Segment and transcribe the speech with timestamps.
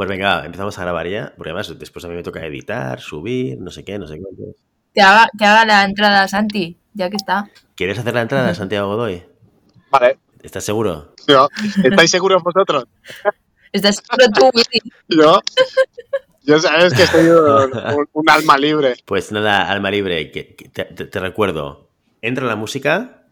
[0.00, 3.60] Pues venga, empezamos a grabar ya, porque además después a mí me toca editar, subir,
[3.60, 4.24] no sé qué, no sé qué.
[4.94, 7.50] Que haga, que haga la entrada Santi, ya que está.
[7.74, 9.22] ¿Quieres hacer la entrada, Santiago Godoy?
[9.90, 10.18] Vale.
[10.42, 11.14] ¿Estás seguro?
[11.28, 11.50] Yo.
[11.84, 12.86] ¿Estáis seguros vosotros?
[13.72, 14.90] ¿Estás seguro tú, Willy?
[15.06, 15.38] Yo.
[16.44, 17.26] Yo sabes que soy
[18.14, 18.94] un, alma libre.
[19.04, 21.90] Pues nada, alma libre, que, que te, te- te recuerdo.
[22.22, 23.24] Entra la música,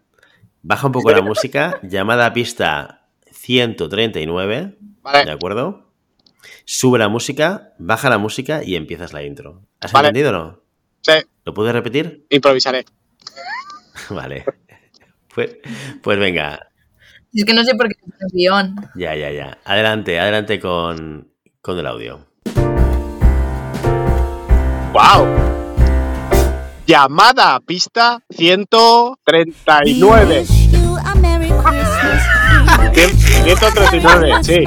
[0.61, 5.31] baja un poco la música, llamada a pista 139, ¿de Vale.
[5.31, 5.88] acuerdo?
[6.65, 9.63] Sube la música, baja la música y empiezas la intro.
[9.81, 10.09] ¿Has Vale.
[10.09, 10.61] entendido o no?
[11.03, 11.13] Sí,
[11.45, 12.27] ¿Lo puedes repetir?
[12.31, 12.85] improvisaré.
[14.11, 14.45] Vale.
[15.35, 15.57] Pues,
[16.03, 16.69] pues venga,
[17.33, 18.75] Es que no sé por qué es guion.
[18.97, 19.59] ya, ya, ya.
[19.65, 21.29] Adelante, adelante con,
[21.61, 22.27] con el audio.
[24.93, 25.27] ¡Wow!
[26.87, 30.41] Llamada a pista 139.
[30.41, 32.23] wish you a Merry Christmas.
[32.95, 34.65] Cien- 139, sí.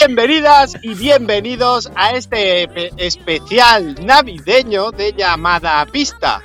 [0.00, 6.40] Bienvenidas y bienvenidos a este especial navideño de llamada a pista.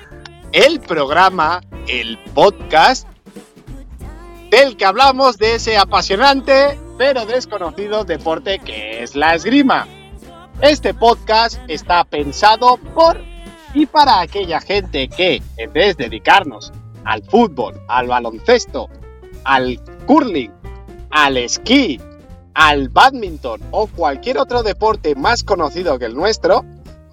[0.51, 3.07] El programa, el podcast
[4.51, 9.87] del que hablamos de ese apasionante pero desconocido deporte que es la esgrima.
[10.59, 13.23] Este podcast está pensado por
[13.73, 16.73] y para aquella gente que, en vez de dedicarnos
[17.05, 18.89] al fútbol, al baloncesto,
[19.45, 20.51] al curling,
[21.09, 22.01] al esquí,
[22.55, 26.65] al badminton o cualquier otro deporte más conocido que el nuestro,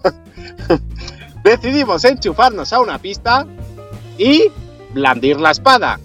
[1.45, 3.47] decidimos enchufarnos a una pista
[4.17, 4.51] y
[4.95, 6.01] blandir la espada.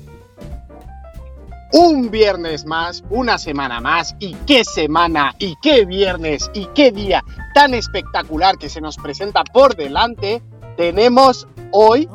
[1.74, 7.24] Un viernes más, una semana más, y qué semana, y qué viernes, y qué día
[7.54, 10.42] tan espectacular que se nos presenta por delante,
[10.78, 12.10] tenemos hoy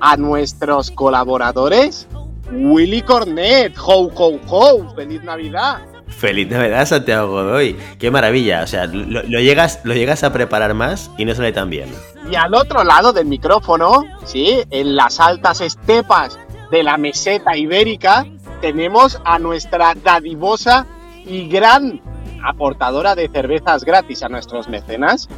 [0.00, 2.06] a nuestros colaboradores
[2.52, 5.93] Willy Cornet, ho ho ho, feliz Navidad.
[6.18, 7.76] Feliz Navidad, Santiago Godoy.
[7.98, 8.62] Qué maravilla.
[8.62, 11.88] O sea, lo, lo llegas, lo llegas a preparar más y no sale tan bien.
[12.30, 16.38] Y al otro lado del micrófono, sí, en las altas estepas
[16.70, 18.26] de la meseta ibérica,
[18.60, 20.86] tenemos a nuestra dadivosa
[21.26, 22.00] y gran
[22.44, 25.28] aportadora de cervezas gratis a nuestros mecenas,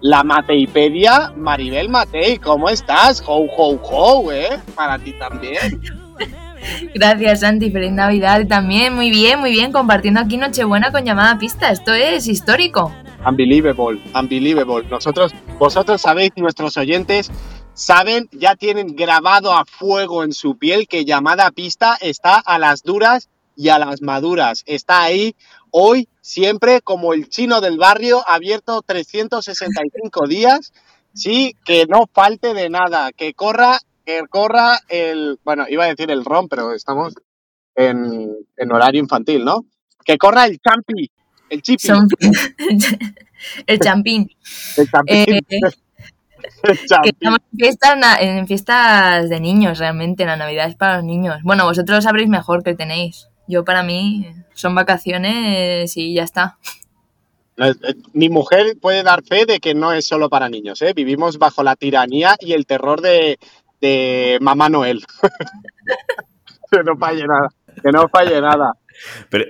[0.00, 2.38] la Mateipedia Maribel Matei.
[2.38, 3.22] ¿Cómo estás?
[3.26, 4.58] Ho, ho, ho, ¿eh?
[4.74, 5.80] Para ti también.
[6.94, 7.70] Gracias, Santi.
[7.70, 8.94] Feliz Navidad también.
[8.94, 9.72] Muy bien, muy bien.
[9.72, 11.70] Compartiendo aquí Nochebuena con llamada pista.
[11.70, 12.92] Esto es histórico.
[13.26, 14.88] Unbelievable, unbelievable.
[14.88, 17.30] Nosotros, vosotros sabéis, nuestros oyentes
[17.74, 22.82] saben, ya tienen grabado a fuego en su piel que llamada pista está a las
[22.82, 24.62] duras y a las maduras.
[24.66, 25.36] Está ahí
[25.70, 30.72] hoy, siempre, como el chino del barrio, abierto 365 días.
[31.14, 36.10] Sí, que no falte de nada, que corra, que corra el, bueno, iba a decir
[36.10, 37.14] el ron, pero estamos
[37.74, 39.64] en, en horario infantil, ¿no?
[40.04, 41.10] Que corra el champi,
[41.50, 41.88] el chipi.
[43.66, 44.30] El champín.
[44.76, 45.12] el champi.
[45.12, 45.40] Eh,
[46.62, 47.08] El que champi.
[47.10, 50.24] estamos en fiestas, na- en fiestas de niños, realmente.
[50.24, 51.38] La Navidad es para los niños.
[51.42, 53.28] Bueno, vosotros lo sabréis mejor que tenéis.
[53.48, 56.58] Yo, para mí, son vacaciones y ya está.
[57.56, 57.72] Eh,
[58.12, 60.92] Mi mujer puede dar fe de que no es solo para niños, ¿eh?
[60.94, 63.38] Vivimos bajo la tiranía y el terror de,
[63.82, 65.04] de Mamá Noel.
[66.70, 67.48] que no falle nada,
[67.82, 68.72] que no falle nada.
[69.28, 69.44] Pero,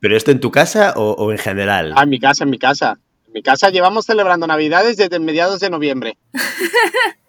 [0.00, 1.92] ¿pero esto en tu casa o, o en general?
[1.96, 2.98] Ah, en mi casa, en mi casa.
[3.26, 6.16] En mi casa llevamos celebrando Navidades desde mediados de noviembre.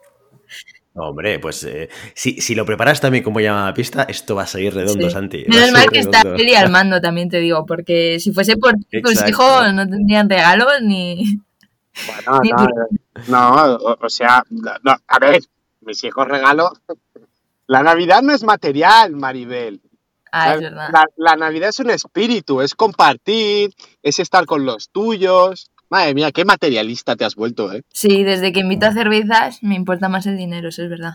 [0.99, 4.73] Hombre, pues eh, si, si lo preparas también como llamada pista, esto va a seguir
[4.73, 5.13] redondo, Sí.
[5.13, 5.45] Santi.
[5.47, 6.41] Menos mal que está redondo.
[6.41, 9.29] Eli al mando, también te digo, porque si fuese por tus Exacto.
[9.29, 11.39] hijos no tendrían regalos ni...
[12.07, 12.67] Bueno, Ni no,
[13.27, 15.39] no, o, o sea, no, a ver,
[15.87, 16.71] mis hijos regalo.
[17.65, 19.81] La Navidad no es material, Maribel.
[20.31, 20.89] Ah, es La- verdad.
[20.91, 23.71] La, la Navidad es un espíritu, es compartir,
[24.03, 25.71] es estar con los tuyos.
[25.89, 27.83] Madre mía, qué materialista te has vuelto, ¿eh?
[27.93, 31.13] Sí, desde que invito a cervezas me importa más el dinero, eso es verdad.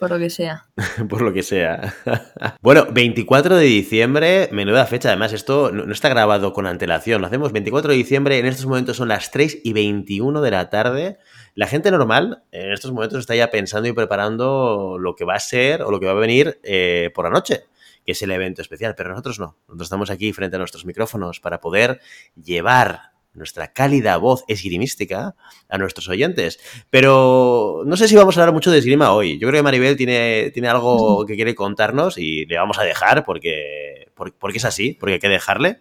[0.00, 0.66] Por lo que sea.
[1.08, 1.92] Por lo que sea.
[2.62, 5.08] bueno, 24 de diciembre, menuda fecha.
[5.08, 7.20] Además, esto no, no está grabado con antelación.
[7.20, 8.38] Lo hacemos 24 de diciembre.
[8.38, 11.18] En estos momentos son las 3 y 21 de la tarde.
[11.58, 15.40] La gente normal en estos momentos está ya pensando y preparando lo que va a
[15.40, 17.64] ser o lo que va a venir eh, por la noche,
[18.04, 18.94] que es el evento especial.
[18.96, 19.56] Pero nosotros no.
[19.66, 22.00] Nosotros estamos aquí frente a nuestros micrófonos para poder
[22.40, 25.34] llevar nuestra cálida voz esgrimística
[25.68, 26.60] a nuestros oyentes.
[26.90, 29.40] Pero no sé si vamos a hablar mucho de esgrima hoy.
[29.40, 33.24] Yo creo que Maribel tiene, tiene algo que quiere contarnos y le vamos a dejar
[33.24, 35.80] porque, por- porque es así, porque hay que dejarle.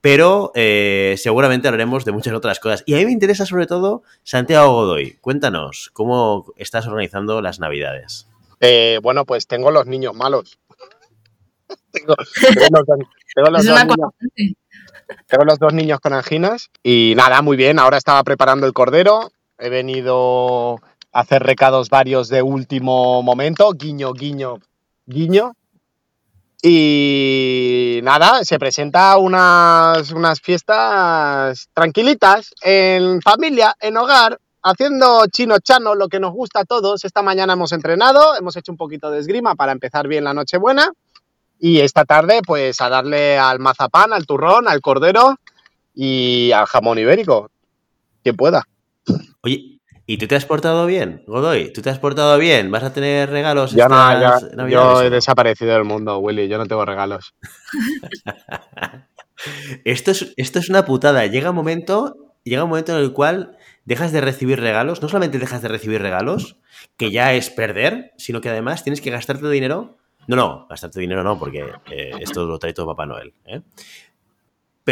[0.00, 2.82] Pero eh, seguramente hablaremos de muchas otras cosas.
[2.86, 5.18] Y a mí me interesa sobre todo Santiago Godoy.
[5.20, 8.26] Cuéntanos, ¿cómo estás organizando las navidades?
[8.60, 10.58] Eh, bueno, pues tengo los niños malos.
[11.92, 12.98] tengo, tengo los, dos-
[13.34, 14.56] tengo los Es dos una niños, constante.
[15.26, 17.78] tengo los dos niños con anginas y nada, muy bien.
[17.78, 19.30] Ahora estaba preparando el cordero.
[19.58, 20.76] He venido
[21.12, 23.72] a hacer recados varios de último momento.
[23.72, 24.60] Guiño, guiño,
[25.06, 25.52] guiño.
[26.62, 35.94] Y nada, se presenta unas, unas fiestas tranquilitas en familia, en hogar, haciendo chino chano,
[35.94, 37.04] lo que nos gusta a todos.
[37.04, 40.58] Esta mañana hemos entrenado, hemos hecho un poquito de esgrima para empezar bien la noche
[40.58, 40.92] buena.
[41.58, 45.36] Y esta tarde, pues a darle al mazapán, al turrón, al cordero
[45.94, 47.50] y al jamón ibérico.
[48.22, 48.66] Quien pueda.
[49.42, 49.79] Oye,
[50.12, 51.72] ¿y tú te has portado bien, Godoy?
[51.72, 52.70] ¿Tú te has portado bien?
[52.70, 56.48] ¿Vas a tener regalos Ya no, ya- yo he desaparecido del mundo, Willy.
[56.48, 57.34] Yo no tengo regalos.
[59.84, 61.24] Esto es, esto es una putada.
[61.26, 65.00] Llega un momento, llega un momento en el cual dejas de recibir regalos.
[65.00, 66.56] No solamente dejas de recibir regalos,
[66.98, 69.96] que ya es perder, sino que además tienes que gastarte dinero.
[70.26, 73.32] No, no, gastarte dinero no, porque eh, esto lo trae todo Papá Noel.
[73.46, 73.62] ¿eh?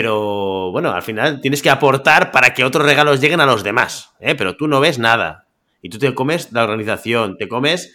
[0.00, 4.12] Pero bueno, al final tienes que aportar para que otros regalos lleguen a los demás.
[4.20, 4.36] ¿eh?
[4.36, 5.48] Pero tú no ves nada.
[5.82, 7.92] Y tú te comes la organización, te comes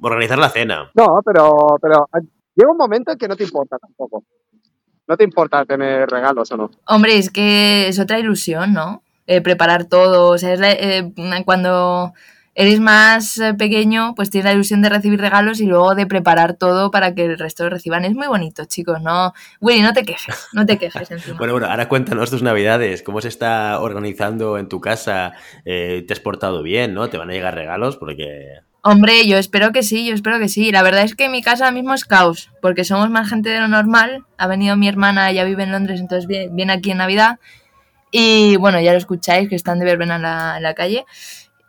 [0.00, 0.90] organizar la cena.
[0.94, 2.08] No, pero, pero
[2.54, 4.24] llega un momento en que no te importa tampoco.
[5.06, 6.70] No te importa tener regalos o no.
[6.86, 9.02] Hombre, es que es otra ilusión, ¿no?
[9.26, 10.30] Eh, preparar todo.
[10.30, 11.12] O sea, es la- eh,
[11.44, 12.14] cuando
[12.58, 16.54] eres más eh, pequeño, pues tienes la ilusión de recibir regalos y luego de preparar
[16.54, 18.04] todo para que el resto lo reciban.
[18.04, 19.34] Es muy bonito, chicos, ¿no?
[19.60, 21.36] Willy, no te quejes, no te quejes encima.
[21.36, 25.34] Bueno, bueno, ahora cuéntanos tus navidades, cómo se está organizando en tu casa,
[25.66, 27.08] Eh, te has portado bien, ¿no?
[27.10, 28.60] Te van a llegar regalos porque...
[28.82, 30.70] Hombre, yo espero que sí, yo espero que sí.
[30.72, 33.60] La verdad es que mi casa ahora mismo es caos, porque somos más gente de
[33.60, 34.24] lo normal.
[34.38, 37.38] Ha venido mi hermana, ella vive en Londres, entonces vie- viene aquí en Navidad.
[38.12, 41.04] Y bueno, ya lo escucháis, que están de verbena en la, en la calle.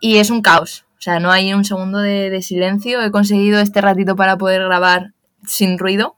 [0.00, 0.84] Y es un caos.
[0.98, 3.02] O sea, no hay un segundo de, de silencio.
[3.02, 5.12] He conseguido este ratito para poder grabar
[5.46, 6.16] sin ruido.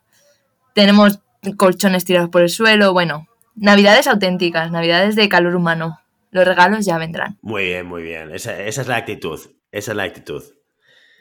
[0.75, 1.21] Tenemos
[1.57, 2.93] colchones tirados por el suelo.
[2.93, 6.01] Bueno, navidades auténticas, navidades de calor humano.
[6.31, 7.39] Los regalos ya vendrán.
[7.43, 8.33] Muy bien, muy bien.
[8.33, 9.41] Esa, esa es la actitud.
[9.73, 10.43] Esa es la actitud.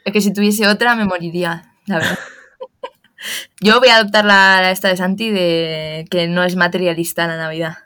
[0.05, 2.19] Es que si tuviese otra me moriría, la verdad.
[3.59, 7.37] Yo voy a adoptar la, la esta de Santi de que no es materialista la
[7.37, 7.77] Navidad.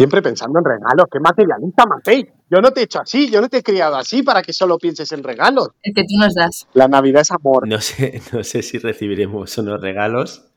[0.00, 1.04] Siempre pensando en regalos.
[1.12, 2.26] ¿Qué materialista, Matei?
[2.48, 4.78] Yo no te he hecho así, yo no te he criado así para que solo
[4.78, 5.68] pienses en regalos.
[5.82, 6.66] El que tú nos das.
[6.72, 7.68] La Navidad es amor.
[7.68, 10.54] No sé, no sé si recibiremos unos regalos,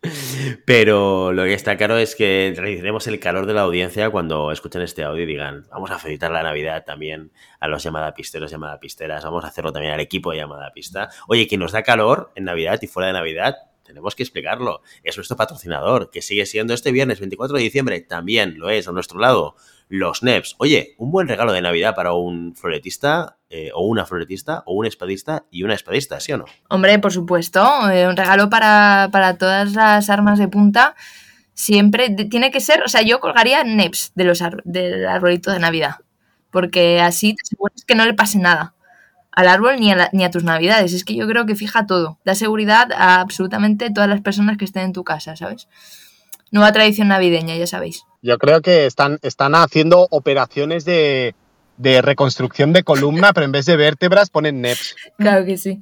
[0.66, 4.82] pero lo que está claro es que recibiremos el calor de la audiencia cuando escuchen
[4.82, 8.80] este audio y digan, vamos a felicitar la Navidad también a los llamada pisteros, llamada
[8.80, 11.10] pisteras, vamos a hacerlo también al equipo de llamada pista.
[11.28, 13.58] Oye, quien nos da calor en Navidad y fuera de Navidad,
[13.94, 14.82] tenemos que explicarlo.
[15.04, 18.92] Es nuestro patrocinador, que sigue siendo este viernes 24 de diciembre, también lo es a
[18.92, 19.56] nuestro lado,
[19.88, 20.56] los NEPs.
[20.58, 24.88] Oye, un buen regalo de Navidad para un floretista, eh, o una floretista, o un
[24.88, 26.46] espadista y una espadista, ¿sí o no?
[26.70, 27.62] Hombre, por supuesto,
[27.92, 30.96] eh, un regalo para, para todas las armas de punta.
[31.54, 35.98] Siempre tiene que ser, o sea, yo colgaría NEPs de los del arbolito de Navidad.
[36.50, 38.74] Porque así te aseguras que no le pase nada
[39.36, 40.94] al árbol ni a, la- ni a tus navidades.
[40.94, 42.20] Es que yo creo que fija todo.
[42.26, 45.68] Da seguridad a absolutamente todas las personas que estén en tu casa, ¿sabes?
[46.52, 48.04] Nueva tradición navideña, ya sabéis.
[48.22, 51.36] Yo creo que están, están haciendo operaciones de,
[51.78, 54.96] de reconstrucción de columna, pero en vez de vértebras ponen NEPs.
[55.18, 55.82] Claro que sí.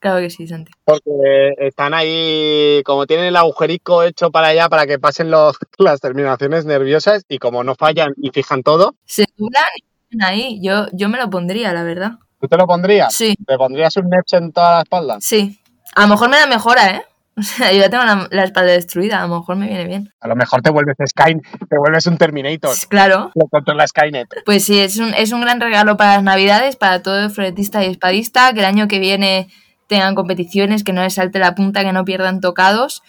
[0.00, 0.70] Claro que sí, Santi.
[0.84, 6.00] Porque están ahí, como tienen el agujerico hecho para allá para que pasen los, las
[6.00, 10.60] terminaciones nerviosas y como no fallan y fijan todo, Se ponen ahí.
[10.62, 12.12] Yo, yo me lo pondría, la verdad.
[12.40, 13.14] ¿Tú te lo pondrías?
[13.14, 15.16] Sí, ¿Te pondrías un NEPs en toda la espalda?
[15.20, 15.60] sí.
[15.94, 17.02] A lo mejor me da mejora, ¿eh?
[17.38, 19.22] O sea, yo ya tengo la, la espalda destruida.
[19.22, 20.12] A lo mejor me viene bien.
[20.20, 22.74] A lo mejor te vuelves Skynet, te vuelves un Terminator.
[22.88, 23.30] Claro.
[23.34, 24.42] Lo controla Skynet.
[24.44, 27.90] Pues sí, es un, es un gran regalo para las navidades, para todo floretista y
[27.90, 29.48] espadista, que el año que viene
[29.86, 33.02] tengan competiciones, que no les salte la punta, que no pierdan tocados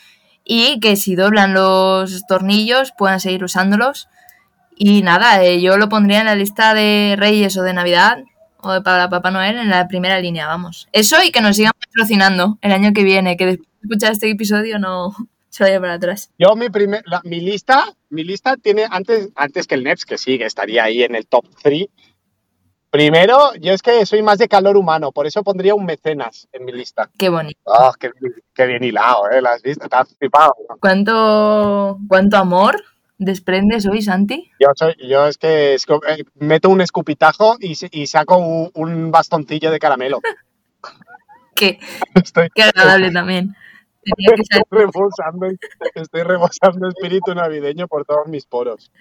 [0.45, 4.07] y que si doblan los tornillos puedan seguir usándolos.
[4.77, 8.19] Y nada, eh, yo lo pondría en la lista de Reyes o de Navidad
[8.61, 10.87] o de para Papá Noel en la primera línea, vamos.
[10.91, 14.29] Eso y que nos sigan patrocinando el año que viene, que después de escuchar este
[14.29, 15.13] episodio no
[15.49, 16.29] se vaya para atrás.
[16.37, 20.17] Yo mi primer, la- mi lista, mi lista tiene antes, antes que el NEPS, que
[20.17, 21.85] sí, que estaría ahí en el top 3.
[22.91, 26.65] Primero, yo es que soy más de calor humano, por eso pondría un mecenas en
[26.65, 27.07] mi lista.
[27.19, 27.59] Qué bonito.
[27.65, 28.09] Oh, qué,
[28.55, 29.41] qué bien hilado, ¿eh?
[29.43, 29.87] ¿Lo has visto?
[29.87, 30.55] ¿Te has flipado?
[30.67, 30.75] no?
[30.79, 32.83] ¿Cuánto, cuánto amor
[33.19, 34.51] desprendes hoy, Santi?
[34.59, 39.71] Yo, soy, yo es que eh, meto un escupitajo y, y saco un, un bastoncillo
[39.71, 40.19] de caramelo.
[41.55, 41.77] Qué,
[42.15, 43.55] Estoy, qué agradable también.
[44.03, 45.47] Tenía que ser- estoy rebosando,
[45.93, 48.91] estoy rebosando espíritu navideño por todos mis poros.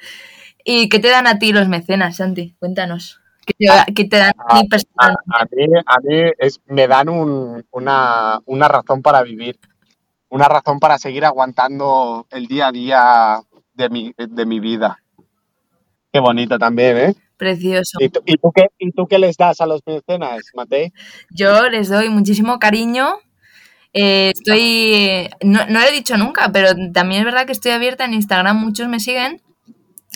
[0.64, 2.56] ¿Y qué te dan a ti los mecenas, Santi?
[2.58, 3.20] Cuéntanos.
[3.46, 3.54] ¿Qué
[3.94, 5.24] te, te dan a ti A, personalmente?
[5.28, 9.58] a mí, a mí es, me dan un- una, una razón para vivir.
[10.30, 13.40] una razón para seguir aguantando el día a día
[13.78, 15.02] de mi, de mi vida.
[16.12, 17.14] Qué bonito también, ¿eh?
[17.36, 17.98] Precioso.
[18.00, 20.92] ¿Y tú, y tú qué, ¿Y tú qué les das a los mecenas, Matei?
[21.30, 23.14] Yo les doy muchísimo cariño.
[23.92, 25.30] Eh, estoy.
[25.42, 28.58] No, no lo he dicho nunca, pero también es verdad que estoy abierta en Instagram.
[28.58, 29.40] Muchos me siguen.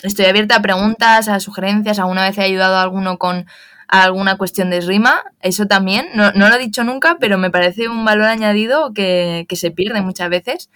[0.03, 1.99] Estoy abierta a preguntas, a sugerencias.
[1.99, 3.45] Alguna vez he ayudado a alguno con
[3.87, 5.23] alguna cuestión de rima.
[5.41, 6.07] Eso también.
[6.15, 9.71] No, no lo he dicho nunca, pero me parece un valor añadido que, que se
[9.71, 10.69] pierde muchas veces.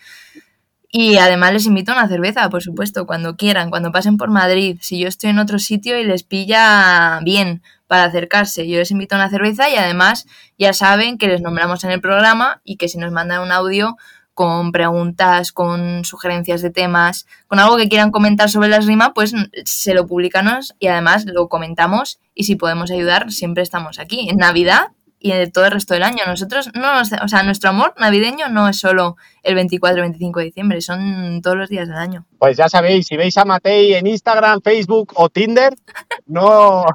[0.99, 4.79] Y además les invito a una cerveza, por supuesto, cuando quieran, cuando pasen por Madrid.
[4.81, 9.13] Si yo estoy en otro sitio y les pilla bien para acercarse, yo les invito
[9.13, 10.25] a una cerveza y además
[10.57, 13.95] ya saben que les nombramos en el programa y que si nos mandan un audio
[14.33, 19.35] con preguntas, con sugerencias de temas, con algo que quieran comentar sobre las rimas, pues
[19.65, 24.29] se lo publicamos y además lo comentamos y si podemos ayudar siempre estamos aquí.
[24.31, 24.87] En Navidad
[25.19, 26.23] y en todo el resto del año.
[26.27, 30.39] Nosotros no nos, o sea, nuestro amor navideño no es solo el 24 y 25
[30.39, 32.25] de diciembre, son todos los días del año.
[32.39, 35.73] Pues ya sabéis, si veis a Matei en Instagram, Facebook o Tinder,
[36.27, 36.85] no,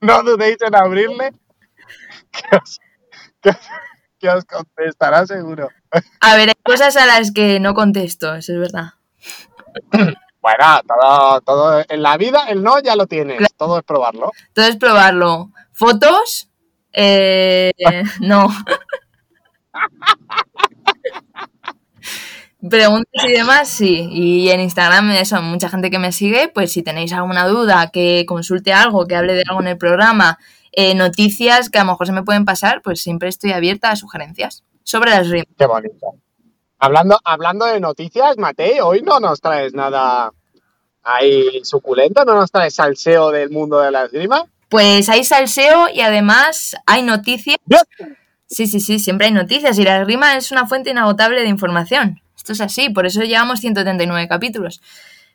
[0.00, 1.32] no dudéis en abrirle,
[2.32, 2.80] que os,
[3.40, 3.56] que os-
[4.18, 5.68] que os contestará seguro.
[6.20, 8.92] A ver, hay cosas a las que no contesto, eso es verdad.
[10.40, 13.54] Bueno, todo, todo en la vida, el no ya lo tienes, Claro.
[13.56, 14.30] todo es probarlo.
[14.48, 15.50] Entonces probarlo.
[15.72, 16.48] Fotos,
[16.92, 17.72] eh,
[18.20, 18.48] no.
[22.68, 24.08] Preguntas y demás, sí.
[24.12, 28.24] Y en Instagram, eso, mucha gente que me sigue, pues si tenéis alguna duda, que
[28.26, 30.38] consulte algo, que hable de algo en el programa,
[30.70, 33.96] eh, noticias que a lo mejor se me pueden pasar, pues siempre estoy abierta a
[33.96, 35.48] sugerencias sobre las rimas.
[35.58, 36.14] Qué bonito.
[36.78, 40.32] Hablando, hablando de noticias, Matei, hoy no nos traes nada
[41.02, 44.46] ahí suculento, no nos traes salseo del mundo de la esgrima.
[44.72, 47.58] Pues hay salseo y además hay noticias.
[48.46, 52.22] Sí, sí, sí, siempre hay noticias y la esgrima es una fuente inagotable de información.
[52.34, 54.80] Esto es así, por eso llevamos 139 capítulos.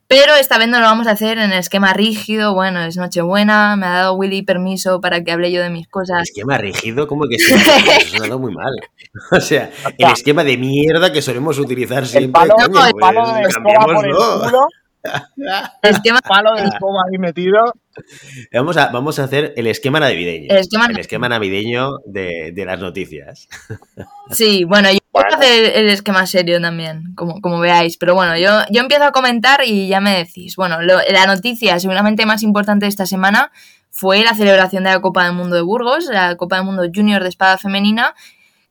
[0.07, 2.55] Pero esta vez no lo vamos a hacer en el esquema rígido.
[2.55, 6.23] Bueno, es Nochebuena, me ha dado Willy permiso para que hable yo de mis cosas.
[6.23, 7.91] Esquema rígido, como que esquema rígido?
[7.91, 8.73] Eso ha sonado muy mal.
[9.31, 12.31] O sea, el esquema de mierda que solemos utilizar El siempre.
[12.31, 14.67] palo, coño, el palo pues, de escoba por el culo,
[15.83, 17.73] Esquema, palo de escoba ahí metido.
[18.53, 20.47] Vamos a, vamos a hacer el esquema navideño.
[20.49, 23.47] El esquema- El esquema navideño de, de las noticias.
[24.31, 27.97] sí, bueno, yo voy a hacer el esquema serio también, como, como veáis.
[27.97, 30.55] Pero bueno, yo, yo empiezo a comentar y ya me decís.
[30.55, 33.51] Bueno, lo- la noticia seguramente más importante de esta semana
[33.91, 37.23] fue la celebración de la Copa del Mundo de Burgos, la Copa del Mundo Junior
[37.23, 38.13] de Espada Femenina,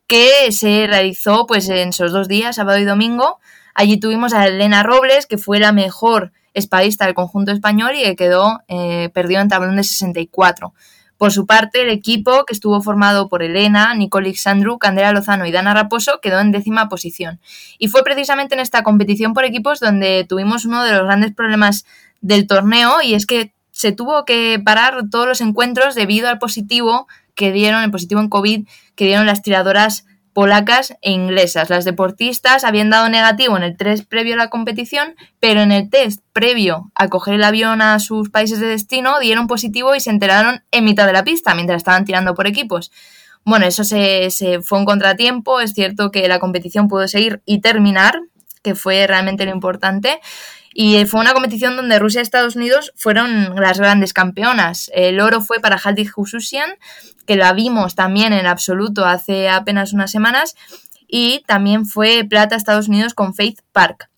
[0.06, 3.40] que se realizó pues en esos dos días, sábado y domingo.
[3.75, 8.16] Allí tuvimos a Elena Robles, que fue la mejor espadista del conjunto español y que
[8.16, 10.72] quedó eh, perdido en tablón de 64.
[11.18, 15.52] Por su parte, el equipo, que estuvo formado por Elena, Nicole Xandru, Candela Lozano y
[15.52, 17.40] Dana Raposo, quedó en décima posición.
[17.78, 21.86] Y fue precisamente en esta competición por equipos donde tuvimos uno de los grandes problemas
[22.20, 27.06] del torneo y es que se tuvo que parar todos los encuentros debido al positivo
[27.34, 30.06] que dieron, el positivo en COVID que dieron las tiradoras
[30.37, 31.71] polacas e inglesas.
[31.71, 35.88] Las deportistas habían dado negativo en el test previo a la competición, pero en el
[35.88, 40.11] test previo a coger el avión a sus países de destino dieron positivo y se
[40.11, 42.93] enteraron en mitad de la pista mientras estaban tirando por equipos.
[43.47, 45.59] Bueno, eso se, se fue un contratiempo.
[45.59, 48.21] Es cierto que la competición pudo seguir y terminar,
[48.62, 50.21] que fue realmente lo importante.
[50.78, 54.90] Y fue una competición donde Rusia y Estados Unidos fueron las grandes campeonas.
[54.92, 56.68] El oro fue para Haldik Hususian,
[57.26, 60.54] que la vimos también en absoluto hace apenas unas semanas.
[61.09, 64.11] Y también fue plata Estados Unidos con Faith Park.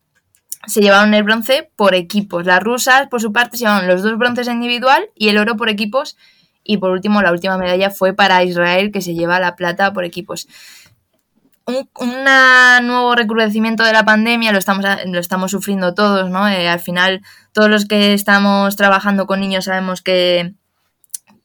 [0.66, 2.44] Se llevaron el bronce por equipos.
[2.44, 5.68] Las rusas, por su parte, se llevaron los dos bronces individual y el oro por
[5.68, 6.16] equipos.
[6.64, 10.04] Y por último, la última medalla fue para Israel, que se lleva la plata por
[10.04, 10.48] equipos
[11.68, 12.24] un
[12.86, 16.48] nuevo recrudecimiento de la pandemia lo estamos, lo estamos sufriendo todos, ¿no?
[16.48, 17.20] Eh, al final,
[17.52, 20.54] todos los que estamos trabajando con niños sabemos que,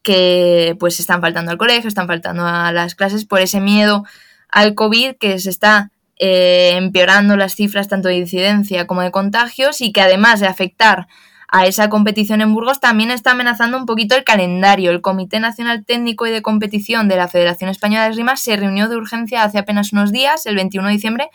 [0.02, 4.04] que pues están faltando al colegio, están faltando a las clases por ese miedo
[4.48, 9.80] al COVID que se está eh, empeorando las cifras tanto de incidencia como de contagios
[9.80, 11.08] y que además de afectar
[11.56, 14.90] a esa competición en Burgos también está amenazando un poquito el calendario.
[14.90, 18.88] El Comité Nacional Técnico y de Competición de la Federación Española de Esgrima se reunió
[18.88, 21.30] de urgencia hace apenas unos días, el 21 de diciembre,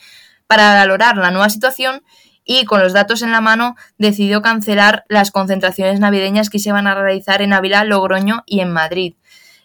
[0.46, 2.04] para valorar la nueva situación
[2.44, 6.88] y con los datos en la mano decidió cancelar las concentraciones navideñas que se van
[6.88, 9.14] a realizar en Ávila, Logroño y en Madrid.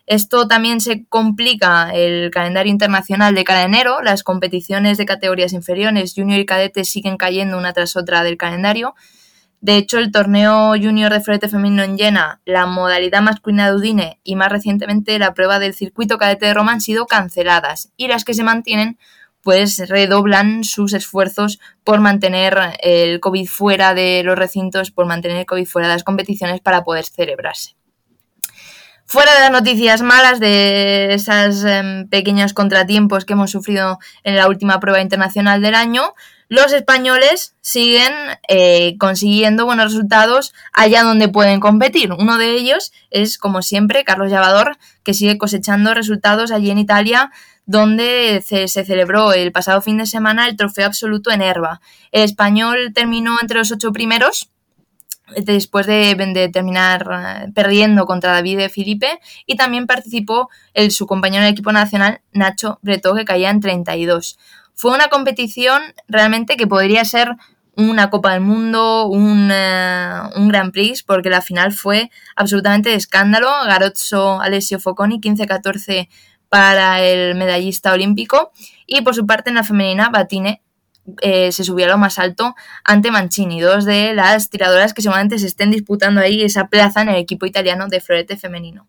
[0.07, 4.03] Esto también se complica el calendario internacional de cada enero.
[4.03, 8.95] Las competiciones de categorías inferiores, junior y cadete, siguen cayendo una tras otra del calendario.
[9.65, 14.21] De hecho, el torneo junior de florete femenino en Jena, la modalidad masculina de Udine
[14.23, 18.25] y más recientemente la prueba del circuito cadete de Roma han sido canceladas y las
[18.25, 18.99] que se mantienen
[19.41, 25.47] pues redoblan sus esfuerzos por mantener el COVID fuera de los recintos, por mantener el
[25.47, 27.75] COVID fuera de las competiciones para poder celebrarse.
[29.07, 34.47] Fuera de las noticias malas, de esos em, pequeños contratiempos que hemos sufrido en la
[34.47, 36.13] última prueba internacional del año,
[36.49, 38.13] los españoles siguen
[38.49, 42.13] eh, consiguiendo buenos resultados allá donde pueden competir.
[42.13, 47.31] Uno de ellos es, como siempre, Carlos Llavador, que sigue cosechando resultados allí en Italia,
[47.67, 51.81] donde se, celebró el pasado fin de semana el trofeo absoluto en Herba.
[52.13, 54.51] El español terminó entre los ocho primeros
[55.37, 61.45] después de, terminar eh, perdiendo contra David de Filipe y también participó el, su compañero
[61.45, 64.39] de equipo nacional Nacho Bretó que caía en 32.
[64.75, 67.37] Fue una competición realmente que podría ser
[67.77, 73.49] una Copa del Mundo, un, eh, Grand Prix, porque la final fue absolutamente de escándalo.
[73.67, 76.09] Garozzo Alessio Focconi 15-14
[76.49, 78.53] para el medallista olímpico
[78.87, 80.63] y por su parte en la femenina Batine
[81.21, 82.55] eh, se subió a lo más alto
[82.85, 87.09] ante Mancini, dos de las tiradoras que seguramente se estén disputando ahí esa plaza en
[87.09, 88.89] el equipo italiano de florete femenino.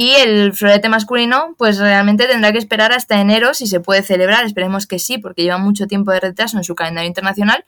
[0.00, 4.44] Y el florete masculino, pues realmente tendrá que esperar hasta enero si se puede celebrar,
[4.44, 7.64] esperemos que sí, porque lleva mucho tiempo de retraso en su calendario internacional,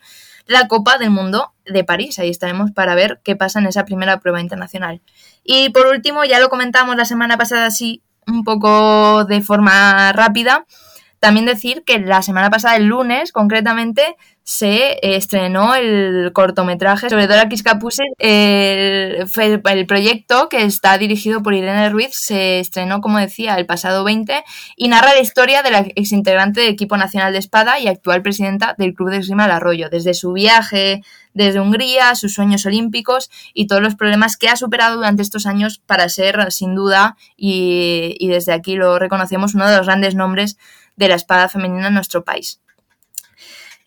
[0.47, 2.19] la Copa del Mundo de París.
[2.19, 5.01] Ahí estaremos para ver qué pasa en esa primera prueba internacional.
[5.43, 10.65] Y por último, ya lo comentamos la semana pasada así, un poco de forma rápida,
[11.21, 17.27] también decir que la semana pasada, el lunes concretamente, se eh, estrenó el cortometraje sobre
[17.27, 18.01] Dora Kiskapuse.
[18.17, 24.03] El, el proyecto que está dirigido por Irene Ruiz se estrenó, como decía, el pasado
[24.03, 24.43] 20
[24.75, 28.73] y narra la historia de la exintegrante del equipo nacional de espada y actual presidenta
[28.79, 33.67] del Club de Esgrima del Arroyo, desde su viaje desde Hungría, sus sueños olímpicos y
[33.67, 38.51] todos los problemas que ha superado durante estos años para ser, sin duda, y desde
[38.51, 40.57] aquí lo reconocemos, uno de los grandes nombres
[41.01, 42.61] de la espada femenina en nuestro país.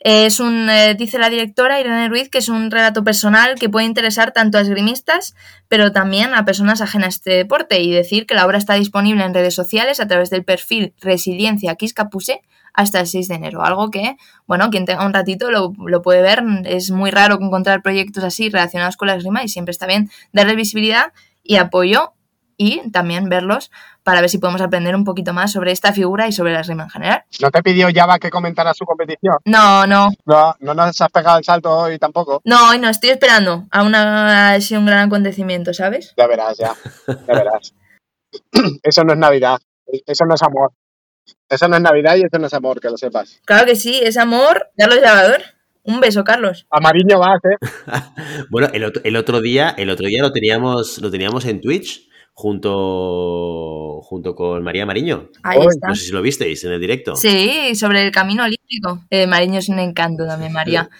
[0.00, 3.86] Es un, eh, dice la directora Irene Ruiz, que es un relato personal que puede
[3.86, 5.34] interesar tanto a esgrimistas,
[5.68, 9.24] pero también a personas ajenas a este deporte, y decir que la obra está disponible
[9.24, 12.42] en redes sociales a través del perfil Resiliencia Quiscapuse
[12.74, 13.64] hasta el 6 de enero.
[13.64, 16.42] Algo que, bueno, quien tenga un ratito lo, lo puede ver.
[16.64, 20.54] Es muy raro encontrar proyectos así relacionados con la esgrima y siempre está bien darle
[20.54, 21.12] visibilidad
[21.42, 22.12] y apoyo
[22.56, 23.70] y también verlos
[24.04, 26.84] para ver si podemos aprender un poquito más sobre esta figura y sobre la esgrima
[26.84, 27.24] en general.
[27.40, 29.36] ¿No te pidió Java que comentara su competición?
[29.46, 32.40] No, no, No, no nos has pegado el salto hoy tampoco.
[32.44, 36.14] no, hoy no, estoy esperando a una ha sido un gran acontecimiento, ¿sabes?
[36.16, 36.74] Ya verás, ya.
[37.08, 37.74] Ya verás.
[38.82, 39.58] Eso no es Navidad.
[40.06, 40.72] Eso no es amor.
[41.48, 43.40] Eso no es Navidad y eso no es amor, que lo sepas.
[43.44, 44.70] Claro que sí, es amor.
[44.76, 45.42] Carlos Lavador.
[45.82, 46.66] Un beso, Carlos.
[46.70, 47.66] Amariño vas, ¿eh?
[48.50, 52.08] Bueno, el otro, el otro día, el otro día lo teníamos, lo teníamos en Twitch
[52.34, 55.30] junto, junto con María Mariño.
[55.42, 55.88] Ahí está.
[55.88, 57.16] No sé si lo visteis en el directo.
[57.16, 59.04] Sí, sobre el camino olímpico.
[59.08, 60.90] Eh, Mariño es un encanto también, María.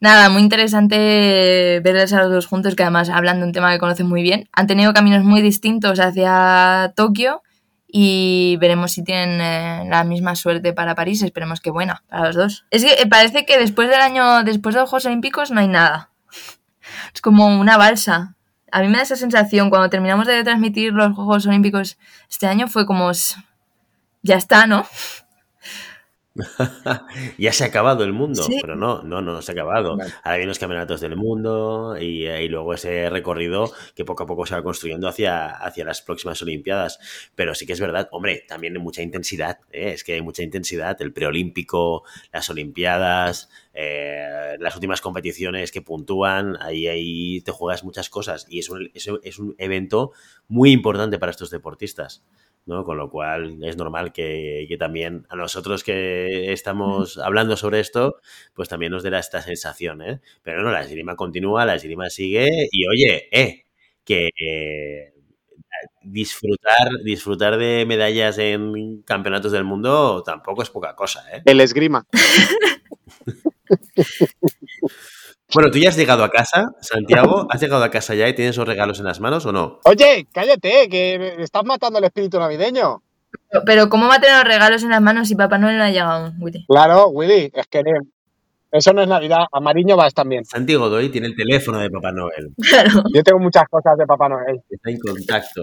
[0.00, 3.78] Nada, muy interesante verles a los dos juntos, que además hablan de un tema que
[3.78, 4.48] conocen muy bien.
[4.52, 7.42] Han tenido caminos muy distintos hacia Tokio
[7.86, 11.22] y veremos si tienen eh, la misma suerte para París.
[11.22, 12.64] Esperemos que buena para los dos.
[12.70, 15.68] Es que eh, parece que después del año, después de los Juegos Olímpicos no hay
[15.68, 16.10] nada.
[17.14, 18.36] Es como una balsa.
[18.70, 21.98] A mí me da esa sensación cuando terminamos de transmitir los Juegos Olímpicos
[22.30, 23.10] este año fue como
[24.22, 24.86] ya está, ¿no?
[27.38, 28.58] ya se ha acabado el mundo, Sí.
[28.60, 29.96] pero no, no, no se ha acabado.
[29.96, 30.12] Vale.
[30.22, 34.26] Ahora vienen los campeonatos del mundo y, eh, y luego ese recorrido que poco a
[34.26, 36.98] poco se va construyendo hacia, hacia las próximas Olimpiadas.
[37.34, 39.92] Pero sí que es verdad, hombre, también hay mucha intensidad, ¿eh?
[39.92, 46.56] es que hay mucha intensidad, el preolímpico, las Olimpiadas, eh, las últimas competiciones que puntúan,
[46.60, 50.12] ahí, ahí te juegas muchas cosas y es un, es, es un evento
[50.48, 52.24] muy importante para estos deportistas.
[52.66, 52.84] ¿No?
[52.84, 58.20] Con lo cual es normal que, que también a nosotros que estamos hablando sobre esto,
[58.54, 60.20] pues también nos dé esta sensación, ¿eh?
[60.42, 63.64] Pero no, la esgrima continúa, la esgrima sigue y oye, eh,
[64.04, 65.12] que eh,
[66.02, 71.42] disfrutar, disfrutar de medallas en campeonatos del mundo tampoco es poca cosa, ¿eh?
[71.44, 72.06] El esgrima.
[75.54, 78.56] Bueno, tú ya has llegado a casa, Santiago, ¿has llegado a casa ya y tienes
[78.56, 79.80] los regalos en las manos o no?
[79.84, 83.02] Oye, cállate, que me estás matando el espíritu navideño.
[83.50, 85.84] Pero, pero ¿cómo va a tener los regalos en las manos si Papá Noel no
[85.84, 86.66] ha llegado aún, Willy?
[86.68, 87.82] Claro, Willy, es que
[88.70, 89.46] eso no es Navidad.
[89.50, 90.44] Amariño vas también.
[90.44, 94.28] Santi Godoy tiene el teléfono de Papá Noel, Claro, Yo tengo muchas cosas de Papá
[94.28, 94.60] Noel.
[94.68, 95.62] está en contacto.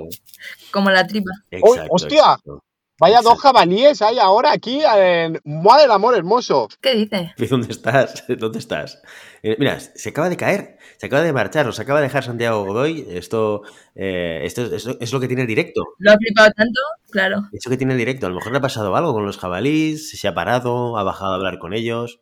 [0.71, 1.31] como la tripa.
[1.51, 2.17] Exacto, hostia!
[2.17, 2.63] exacto.
[2.97, 6.69] Vaya dos jabalíes hay ahora aquí en Madre del Amor Hermoso.
[6.79, 7.33] ¿Qué dice?
[7.49, 8.23] ¿Dónde estás?
[8.39, 9.01] ¿Dónde estás?
[9.43, 12.63] Eh, mira, se acaba de caer, se acaba de marchar, nos acaba de dejar Santiago
[12.63, 13.05] Godoy.
[13.09, 13.63] Esto,
[13.95, 15.81] eh, esto, es- esto es lo que tiene el directo.
[15.99, 16.79] ¿Lo ha flipado tanto?
[17.11, 17.41] Claro.
[17.51, 18.27] Eso que tiene el directo.
[18.27, 21.33] A lo mejor le ha pasado algo con los jabalís, se ha parado, ha bajado
[21.33, 22.21] a hablar con ellos.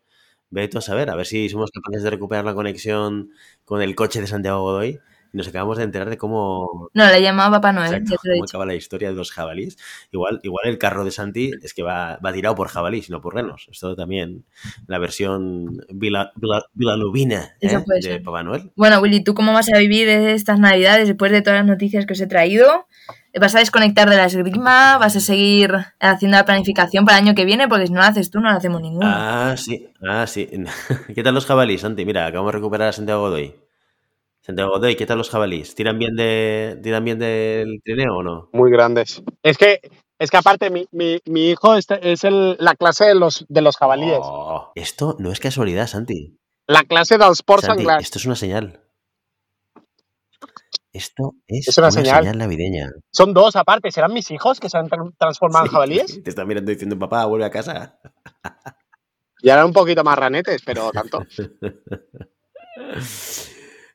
[0.49, 3.29] Ve tú a saber, a ver si somos capaces de recuperar la conexión
[3.63, 4.99] con el coche de Santiago Godoy.
[5.33, 8.33] Nos acabamos de enterar de cómo, No, le llamaba Papá Noel, exacto, ya te lo
[8.33, 8.51] he cómo dicho.
[8.57, 9.77] acaba la historia de los jabalís.
[10.11, 13.33] Igual, igual el carro de Santi es que va, va tirado por jabalís, no por
[13.33, 13.67] renos.
[13.71, 14.45] Esto también,
[14.87, 17.77] la versión vila, vila- vilalubina ¿eh?
[18.01, 18.19] de.
[18.19, 18.71] Papá Noel.
[18.75, 22.13] Bueno, Willy, ¿tú cómo vas a vivir estas navidades después de todas las noticias que
[22.13, 22.87] os he traído?
[23.41, 24.99] ¿Vas a desconectar de la esgrima?
[24.99, 27.67] ¿Vas a seguir haciendo la planificación para el año que viene?
[27.67, 29.07] Porque si no lo haces tú, no lo hacemos ninguno.
[29.11, 30.47] Ah, sí, ah, sí.
[31.15, 32.05] ¿Qué tal los jabalís, Santi?
[32.05, 33.55] Mira, acabamos de recuperar a Santiago Godoy.
[34.45, 35.73] Santiago Godoy, ¿qué tal los jabalís?
[35.73, 38.49] ¿Tiran bien, de, ¿tiran bien del trineo o no?
[38.51, 39.23] Muy grandes.
[39.41, 39.79] Es que,
[40.19, 43.62] es que aparte, mi, mi- mi hijo es, es el- la clase de los, de
[43.62, 44.19] los jabalíes.
[44.21, 46.38] Oh, esto no es casualidad, Santi.
[46.67, 48.01] La clase dels ports Santi, anglès.
[48.03, 48.82] esto es una señal.
[50.91, 52.17] Esto es, Es una una, señal.
[52.23, 52.38] señal.
[52.38, 52.91] navideña.
[53.12, 53.91] Son dos aparte.
[53.91, 56.21] ¿Serán mis hijos que se han tra- transformado en jabalíes?
[56.23, 57.97] Te están mirando diciendo, papá, vuelve a casa.
[59.41, 61.23] Y ahora un poquito más ranetes, pero tanto.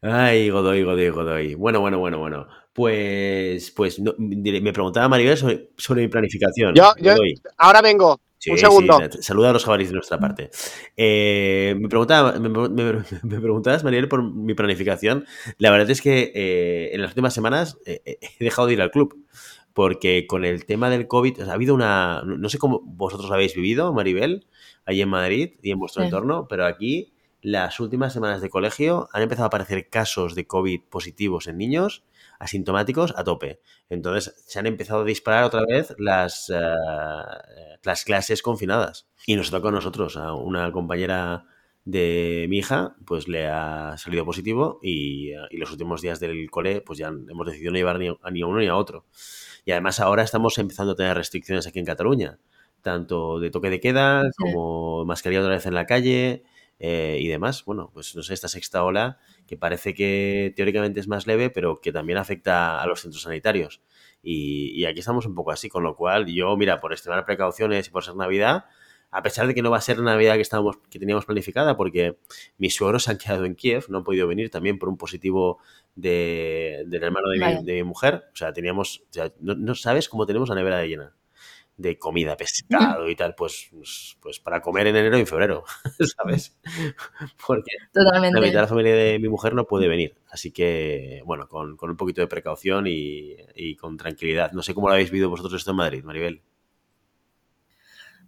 [0.03, 1.55] Ay, Godoy, Godoy, Godoy.
[1.55, 2.47] Bueno, bueno, bueno, bueno.
[2.73, 6.75] Pues, pues no, diré- me preguntaba Maribel sobre, sobre mi planificación.
[6.75, 7.15] Yo- yo-.
[7.57, 8.21] Ahora vengo.
[8.41, 9.01] Sí, un segundo.
[9.11, 10.51] sí, saluda a los jabalíes de nuestra parte.
[10.97, 15.27] Eh, me, preguntaba, me, me- me preguntabas, Mariel, por mi planificación.
[15.59, 18.01] La verdad es que eh, en las últimas semanas eh,
[18.39, 19.25] he dejado de ir al club.
[19.73, 22.23] Porque con el tema del COVID, o sea, ha habido una.
[22.25, 24.47] No no sé cómo vosotros lo habéis vivido, Maribel,
[24.85, 26.07] allí en Madrid y en vuestro Sí.
[26.07, 30.83] entorno, pero aquí las últimas semanas de colegio han empezado a aparecer casos de COVID
[30.91, 32.05] positivos en niños
[32.39, 33.61] asintomáticos a tope.
[33.89, 36.59] Entonces se han empezado a disparar otra vez las, eh,
[37.83, 39.09] las clases confinadas.
[39.27, 41.47] Y nos toca a nosotros, a una compañera
[41.85, 46.51] de mi hija, pues le ha salido positivo y, eh, y los últimos días del
[46.51, 49.07] cole, pues ya hemos decidido no llevar ni a, ni a uno ni a otro.
[49.65, 52.39] Y además ahora estamos empezando a tener restricciones aquí en Cataluña,
[52.83, 56.45] tanto de toque de queda como mascarilla otra vez en la calle
[56.79, 57.65] eh, y demás.
[57.65, 61.81] Bueno, pues no sé, esta sexta ola que parece que teóricamente es más leve, pero
[61.81, 63.81] que también afecta a los centros sanitarios.
[64.23, 67.87] Y, y aquí estamos un poco así, con lo cual yo, mira, por extremar precauciones
[67.89, 68.65] y por ser Navidad,
[69.11, 71.77] a pesar de que no va a ser la Navidad que, estábamos, que teníamos planificada,
[71.79, 72.19] porque
[72.59, 75.61] mis suegros se han quedado en Kiev, no han podido venir también por un positivo
[75.95, 78.25] de- del hermano de mi, de mi mujer.
[78.33, 81.15] O sea, teníamos, o sea, no, no sabes cómo tenemos la nevera de llena
[81.79, 85.65] de comida, pescado y tal, pues, pues, pues para comer en enero y en febrero,
[86.17, 86.59] ¿sabes?
[87.47, 90.17] Porque la mitad de la familia de mi mujer no puede venir.
[90.29, 94.51] Así que, bueno, con, con un poquito de precaución y, y con tranquilidad.
[94.53, 96.43] No sé cómo lo habéis vivido vosotros esto en Madrid, Maribel.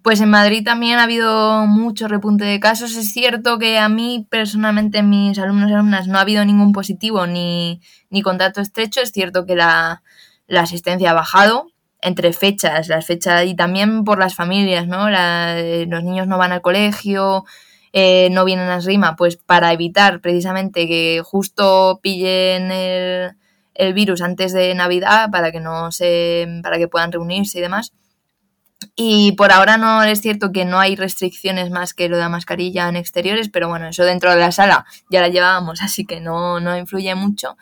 [0.02, 2.96] Pues en Madrid también ha habido mucho repunte de casos.
[2.96, 7.26] Es cierto que a mí personalmente, mis alumnos y alumnas, no ha habido ningún positivo
[7.26, 9.00] ni, ni contacto estrecho.
[9.00, 10.02] Es cierto que la,
[10.46, 11.69] la asistencia ha bajado
[12.02, 15.10] entre fechas, las fechas y también por las familias, ¿no?
[15.10, 17.44] La- los niños no van al colegio,
[17.92, 23.32] eh, no vienen a esgrima, pues para evitar precisamente que justo pillen el,
[23.74, 27.92] el virus antes de Navidad, para que no se, para que puedan reunirse y demás.
[28.96, 32.28] Y por ahora no es cierto que no hay restricciones más que lo de la
[32.28, 36.20] mascarilla en exteriores, pero bueno, eso dentro de la sala ya la llevábamos, así que
[36.20, 37.56] no, no influye mucho.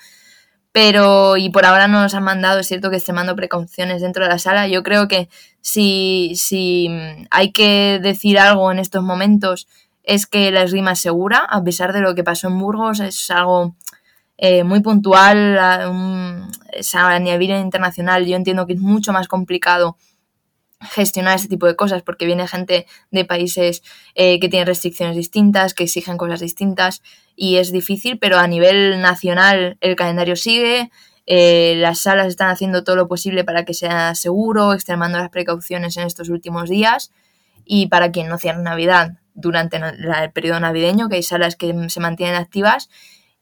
[0.73, 4.31] Pero, y por ahora no nos han mandado, es cierto que extremando precauciones dentro de
[4.31, 4.69] la sala.
[4.69, 5.29] Yo creo que
[5.61, 6.89] si, si
[7.31, 9.67] hay que decir algo en estos momentos
[10.05, 13.31] es que la esgrima es segura, a pesar de lo que pasó en Burgos, es
[13.31, 13.75] algo
[14.39, 18.25] eh, muy puntual, a, un- es a nivel internacional.
[18.27, 19.97] Yo entiendo que es mucho más complicado
[20.81, 23.83] gestionar este tipo de cosas porque viene gente de países
[24.15, 27.03] eh, que tienen restricciones distintas, que exigen cosas distintas
[27.35, 30.91] y es difícil, pero a nivel nacional el calendario sigue,
[31.27, 35.97] eh, las salas están haciendo todo lo posible para que sea seguro, extremando las precauciones
[35.97, 37.13] en estos últimos días
[37.65, 42.01] y para quien no cierre Navidad durante el periodo navideño, que hay salas que se
[42.01, 42.89] mantienen activas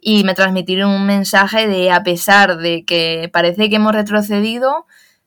[0.01, 4.87] y me transmitieron un mensaje de a pesar de que parece que hemos retrocedido,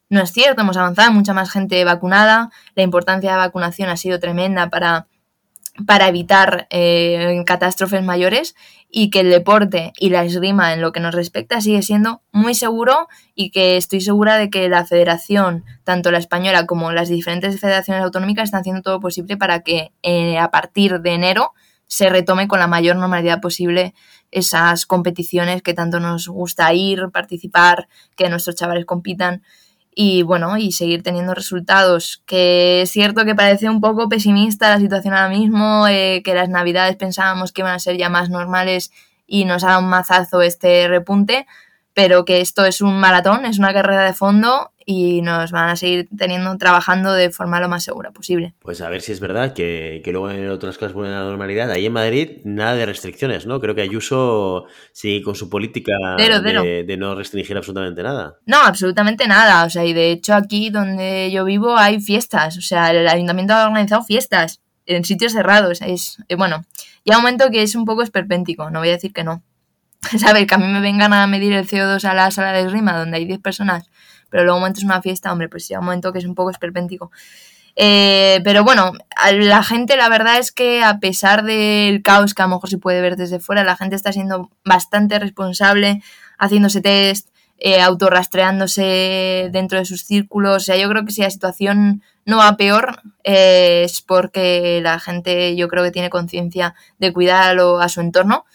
[0.10, 3.98] no es cierto, hemos avanzado, mucha más gente vacunada, la importancia de la vacunación ha
[3.98, 5.08] sido tremenda para,
[5.86, 8.56] para evitar eh, catástrofes mayores
[8.92, 12.56] y que el deporte y la esgrima en lo que nos respecta sigue siendo muy
[12.56, 17.60] seguro y que estoy segura de que la federación, tanto la española como las diferentes
[17.60, 21.54] federaciones autonómicas, están haciendo todo lo posible para que eh, a partir de enero
[21.86, 23.94] se retome con la mayor normalidad posible
[24.32, 29.44] esas competiciones que tanto nos gusta ir, participar, que nuestros chavales compitan
[30.02, 32.24] y bueno, y seguir teniendo resultados.
[32.26, 36.48] Que es cierto que parece un poco pesimista la situación ahora mismo, eh, que las
[36.48, 38.92] navidades pensábamos que iban a ser ya más normales
[39.28, 41.48] y nos ha dado un mazazo este repunte,
[41.94, 45.76] pero que esto es un maratón, es una carrera de fondo y nos van a
[45.76, 48.56] seguir teniendo, trabajando de forma lo más segura posible.
[48.60, 51.30] Pues a ver si es verdad que, que luego en otras cosas vuelven a la
[51.30, 51.70] normalidad.
[51.70, 53.60] Ahí en Madrid nada de restricciones, ¿no?
[53.60, 56.64] Creo que Ayuso sigue con su política Cero, de, cero.
[56.64, 58.38] de no restringir absolutamente nada.
[58.48, 59.64] No, absolutamente nada.
[59.64, 62.58] O sea, y de hecho aquí donde yo vivo hay fiestas.
[62.58, 65.84] O sea, el ayuntamiento ha organizado fiestas en sitios cerrados.
[65.84, 66.66] Es, eh, bueno,
[67.06, 69.44] ya un momento que es un poco esperpéntico, no voy a decir que no.
[70.18, 70.48] ¿Sabes?
[70.48, 73.18] Que a mí me vengan a medir el CO2 a la sala de esgrima donde
[73.18, 73.88] hay 10 personas,
[74.30, 76.36] pero luego un momento es una fiesta, hombre, pues ya un momento que es un
[76.36, 77.12] poco esperpéntico.
[77.76, 78.92] Eh, pero bueno,
[79.34, 82.78] la gente la verdad es que a pesar del caos que a lo mejor se
[82.78, 86.02] puede ver desde fuera, la gente está siendo bastante responsable,
[86.38, 90.58] haciéndose test, eh, autorrastreándose dentro de sus círculos.
[90.58, 95.00] O sea, yo creo que si la situación no va peor, eh, es porque la
[95.00, 98.46] gente yo creo que tiene conciencia de cuidar a, lo- a su entorno.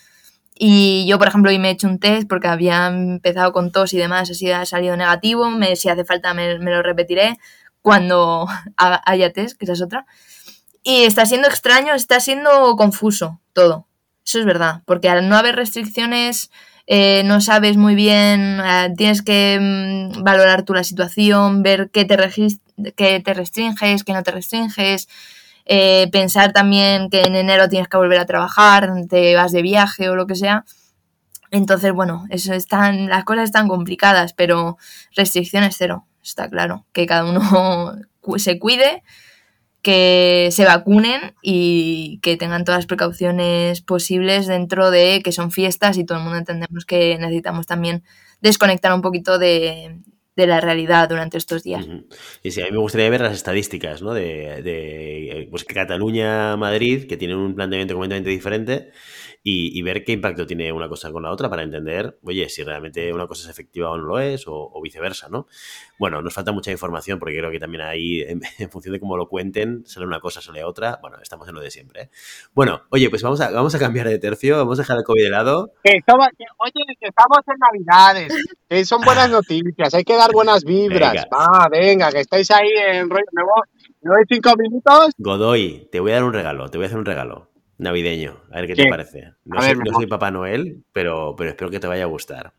[0.56, 3.92] Y yo, por ejemplo, hoy me he hecho un test porque había empezado con tos
[3.92, 5.50] y demás, así ha salido negativo.
[5.50, 7.38] Me, si hace falta me, me lo repetiré
[7.82, 10.06] cuando haya test, que esa es otra.
[10.82, 13.88] Y está siendo extraño, está siendo confuso todo.
[14.24, 16.50] Eso es verdad, porque al no haber restricciones
[16.86, 22.04] eh, no sabes muy bien, eh, tienes que mm, valorar tú la situación, ver qué
[22.04, 22.16] te,
[22.94, 25.08] qué te restringes, qué no te restringes,
[25.66, 30.08] eh, pensar también que en enero tienes que volver a trabajar, te vas de viaje
[30.08, 30.64] o lo que sea.
[31.50, 34.76] Entonces, bueno, eso están, las cosas están complicadas, pero
[35.14, 36.86] restricciones cero, está claro.
[36.92, 37.94] Que cada uno
[38.38, 39.02] se cuide,
[39.82, 45.96] que se vacunen y que tengan todas las precauciones posibles dentro de que son fiestas
[45.98, 48.02] y todo el mundo entendemos que necesitamos también
[48.40, 50.00] desconectar un poquito de,
[50.36, 51.86] de la realidad durante estos días.
[52.42, 54.12] Y sí, a mí me gustaría ver las estadísticas, ¿no?
[54.12, 58.90] De, de, pues Cataluña, Madrid, que tienen un planteamiento completamente diferente,
[59.46, 62.62] y, y ver qué impacto tiene una cosa con la otra para entender, oye, si
[62.64, 65.46] realmente una cosa es efectiva o no lo es, o, o viceversa, ¿no?
[65.98, 69.18] Bueno, nos falta mucha información porque creo que también ahí, en, en función de cómo
[69.18, 70.98] lo cuenten, sale una cosa, sale otra.
[71.02, 72.02] Bueno, estamos en lo de siempre.
[72.04, 72.10] ¿eh?
[72.54, 75.22] Bueno, oye, pues vamos a, vamos a cambiar de tercio, vamos a dejar el COVID
[75.24, 75.72] de lado.
[75.84, 78.34] Que estamos- que- oye, que estamos en Navidades,
[78.66, 81.12] que son buenas noticias, hay que dar buenas vibras.
[81.12, 81.28] Venga.
[81.32, 83.24] Ah, venga, que estáis ahí en rollo.
[83.32, 83.62] Voy,
[84.00, 85.12] me voy cinco minutos.
[85.18, 88.56] Godoy, te voy a dar un regalo, te voy a hacer un regalo navideño, a
[88.60, 89.32] ver qué, te parece.
[89.44, 92.08] No, A soy, ver, no soy Papá Noel, pero, pero espero que te vaya a
[92.08, 92.52] gustar.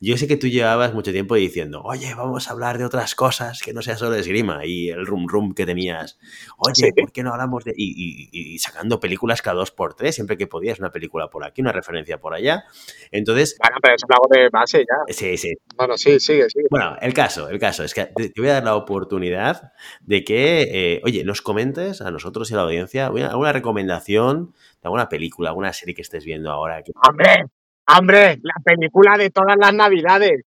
[0.00, 3.60] Yo sé que tú llevabas mucho tiempo diciendo, oye, vamos a hablar de otras cosas
[3.62, 6.18] que no sea solo esgrima y el rum rum que tenías.
[6.56, 6.92] Oye, Sí.
[6.92, 7.72] ¿por qué no hablamos de...?
[7.76, 11.44] Y, y- y sacando películas cada dos por tres, siempre que podías, una película por
[11.44, 12.64] aquí, una referencia por allá.
[13.10, 15.12] Entonces, Bueno, pero eso lo hago de base ya.
[15.12, 16.66] sí, sí, Bueno, sí, sigue, sigue.
[16.70, 20.62] bueno, el caso, el caso es que te, voy a dar la oportunidad de que,
[20.96, 25.08] eh, oye, nos comentes a nosotros y a la audiencia una, alguna recomendación de alguna
[25.08, 26.82] película, alguna serie que estés viendo ahora.
[26.82, 27.46] que- Hombre,
[27.86, 30.42] hombre, la película de todas las Navidades.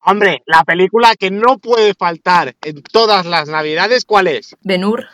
[0.00, 4.56] Hombre, la película que no puede faltar en todas las Navidades, ¿cuál es?
[4.62, 5.06] Benur,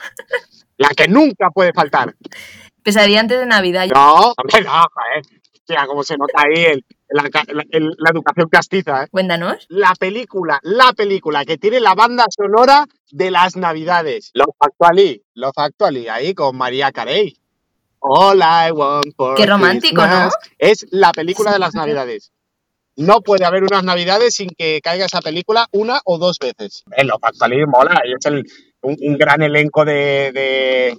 [0.76, 2.14] La que nunca puede faltar.
[2.82, 3.86] pesadilla antes de Navidad.
[3.94, 5.22] No, hombre, no, joder.
[5.68, 9.08] Mira cómo se nota ahí el- la, la- el- la educación castiza, ¿eh?
[9.10, 9.64] Cuéntanos.
[9.70, 14.30] La película, la película que tiene la banda sonora de las Navidades.
[14.34, 17.36] Love Actually, Love Actually, ahí con María Carey.
[18.04, 20.34] All I want for Qué romántico, Christmas.
[20.58, 22.32] Es la película de las Navidades.
[22.96, 26.82] No puede haber unas Navidades sin que caiga esa película una o dos veces.
[26.96, 28.44] El Love Actually mola y es el-
[28.82, 30.98] un, un gran elenco de, de-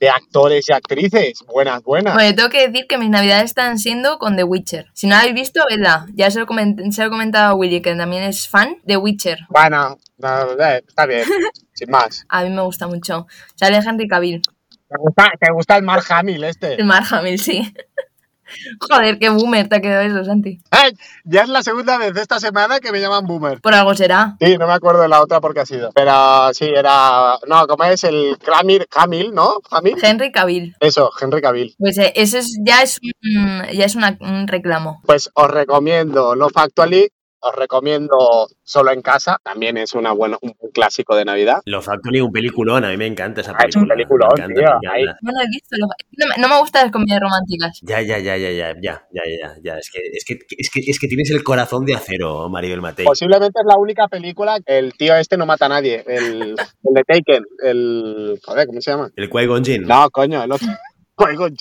[0.00, 1.38] de actores y actrices.
[1.46, 2.14] Buenas, buenas.
[2.14, 4.86] Bueno, tengo que decir que mis navidades están siendo con The Witcher.
[4.94, 6.06] Si no la habéis visto, vedla.
[6.14, 8.96] Ya se lo, coment- se lo he comentado a Willy, que también es fan de
[8.96, 9.38] Witcher.
[9.50, 11.24] Bueno, no, está bien,
[11.74, 12.24] sin más.
[12.28, 13.26] A mí me gusta mucho.
[13.54, 14.42] Sale Henry Cavill.
[14.90, 16.74] ¿Te gusta, te gusta el Mark Hamill este?
[16.74, 17.72] El Mark Hamill, sí.
[18.80, 20.60] Joder, qué boomer te ha quedado eso, Santi.
[20.72, 20.90] Ay,
[21.24, 23.60] ya es la segunda vez esta semana que me llaman boomer.
[23.60, 24.36] Por algo será.
[24.40, 25.92] Sí, no me acuerdo de la otra porque ha sido.
[25.94, 27.36] Pero sí, era.
[27.46, 28.02] No, ¿cómo es?
[28.02, 29.60] El Clamir, Camil, ¿no?
[29.60, 29.96] Camil.
[30.02, 30.74] Henry Cavill.
[30.80, 31.76] Eso, Henry Cavill.
[31.78, 35.00] Pues eh, eso es, ya es, un, ya es una- un reclamo.
[35.06, 38.16] Pues os recomiendo Love Actually, os recomiendo
[38.62, 41.60] Solo en Casa, también es una buena, un buen clásico de Navidad.
[41.64, 43.94] Lo Factory, un peliculón, a mí me encanta esa Ah, es un película.
[43.94, 44.92] peliculón, me encanta, tío, me encanta.
[44.94, 45.04] ahí.
[45.22, 45.76] No lo he visto.
[45.78, 47.78] lo- no, me- no me gustan las comedias románticas.
[47.82, 49.78] Ya, ya, ya, ya, ya, ya, ya, ya, ya.
[49.78, 53.06] Es que, es que, es que, es que tienes el corazón de acero, Maribel Matei.
[53.06, 54.58] Posiblemente es la única película.
[54.66, 56.04] El tío este no mata a nadie.
[56.06, 57.44] El, el de Taken.
[57.64, 58.38] El.
[58.44, 59.10] Joder, ¿cómo se llama?
[59.16, 59.82] El Qui-Gon Jinn.
[59.84, 60.68] No, coño, el otro.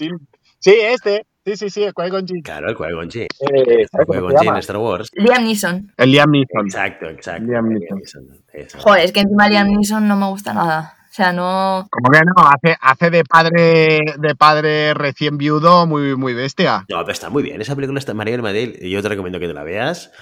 [0.62, 1.26] Sí, este.
[1.50, 2.42] Sí, sí, sí, el Qui-Gon Jinn.
[2.44, 3.24] Claro, el Qui-Gon Jinn.
[3.24, 5.10] Eh, El ¿sabes cómo Qui-Gon Jinn Star Wars.
[5.14, 5.92] Liam Neeson.
[5.98, 6.66] El Liam Neeson.
[6.66, 7.44] Exacto, exacto.
[7.44, 7.98] Liam Liam Neeson.
[7.98, 8.78] Neeson, eso.
[8.80, 10.96] Joder, es que encima Liam Neeson no me gusta nada.
[11.20, 11.86] O sea, no.
[11.92, 16.86] Como que no, hace, hace de padre de padre recién viudo muy, muy bestia.
[16.88, 17.60] No, pero está muy bien.
[17.60, 18.78] Esa película está María del Madrid.
[18.80, 20.14] y Yo te recomiendo que te la veas.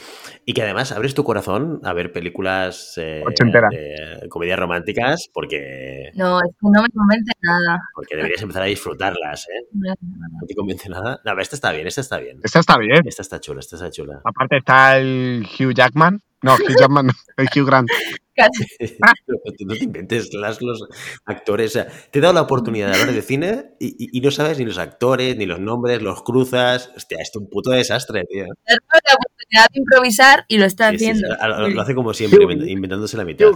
[0.44, 3.24] Y que además abres tu corazón a ver películas eh,
[3.72, 7.80] de comedias románticas porque, No, es que no me convence nada.
[7.94, 9.68] porque deberías empezar a disfrutarlas, ¿eh?
[9.74, 11.12] No, ¿No te convence nada?
[11.24, 12.40] No, pero esta está bien, esta está bien.
[12.44, 13.02] Esta está bien.
[13.06, 14.22] Esta está chula, esta está chula.
[14.24, 16.22] Aparte está el Hugh Jackman.
[16.42, 17.88] No, Hugh Jackman, no, el Hugh Grant.
[19.66, 20.84] no te inventes las, los
[21.26, 21.72] actores.
[21.72, 24.32] O sea, te he dado la oportunidad de hablar de cine y, y- y no
[24.32, 26.92] sabes ni los actores, ni los nombres, los cruzas.
[26.96, 28.46] Hostia, esto es un puto desastre, tío.
[28.46, 31.36] Le has dado la oportunidad de improvisar y lo está Sí, sí, sí, haciendo.
[31.60, 33.48] lo, lo hace como siempre, invent- inventándose la mitad.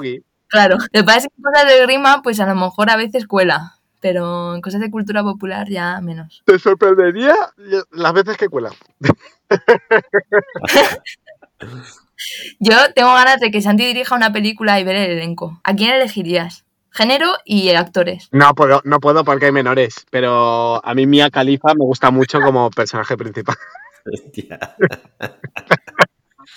[0.47, 0.77] Claro.
[0.77, 3.27] Lo que pasa es que en cosas de grima, pues a lo mejor a veces
[3.27, 3.75] cuela.
[4.01, 6.41] Pero en cosas de cultura popular ya menos.
[6.47, 7.35] Te sorprendería
[7.91, 8.71] las veces que cuela.
[12.59, 15.59] Yo tengo ganas de que Santi dirija una película y ver el elenco.
[15.63, 16.65] ¿A quién elegirías?
[16.91, 18.27] Género y actores.
[18.31, 22.41] No puedo, no puedo porque hay menores, pero a mí Mia Khalifa me gusta mucho
[22.41, 23.55] como personaje principal.
[24.11, 24.59] Hostia,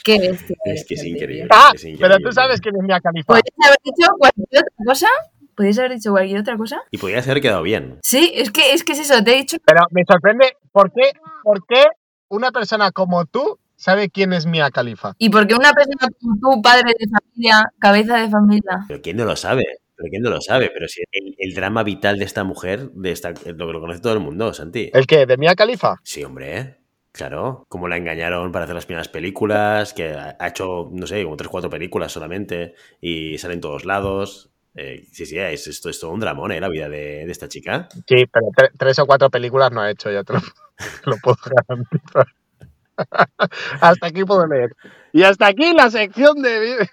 [0.02, 0.56] Qué bestia.
[0.64, 1.48] es que es increíble.
[1.50, 2.08] Ah, es increíble.
[2.08, 3.26] pero tú sabes quién es Mia Khalifa.
[3.26, 5.06] ¿Podrías haber dicho cualquier otra cosa?
[5.54, 6.82] ¿Podrías haber dicho cualquier otra cosa?
[6.90, 7.98] Y podrías haber quedado bien.
[8.02, 9.56] Sí, es que es, que es eso, te he dicho.
[9.64, 11.84] Pero me sorprende, ¿por qué, ¿por qué
[12.28, 15.14] una persona como tú sabe quién es Mia Khalifa?
[15.18, 19.24] Y porque una persona como tú, padre de familia, cabeza de familia, Pero ¿quién no
[19.24, 19.64] lo sabe?
[19.96, 20.70] Pero ¿quién no lo sabe?
[20.74, 24.00] Pero si el, el drama vital de esta mujer, de esta, lo que lo conoce
[24.00, 24.90] todo el mundo, Santi.
[24.92, 25.24] ¿El qué?
[25.26, 25.96] ¿De Mia Khalifa?
[26.02, 26.78] Sí, hombre.
[27.12, 31.36] Claro, como la engañaron para hacer las primeras películas, que ha hecho, no sé, como
[31.36, 34.50] tres, cuatro películas solamente, y sale en todos lados.
[34.74, 36.60] Eh, sí, sí, es, esto es todo un dramón, ¿eh?
[36.60, 37.88] La vida de, de esta chica.
[37.92, 40.40] Sí, pero tre- tres o cuatro películas no ha hecho, ya te lo,
[41.06, 41.36] lo puedo
[41.68, 42.26] garantizar.
[43.80, 44.70] Hasta aquí puedo leer.
[45.12, 46.88] Y hasta aquí la sección de,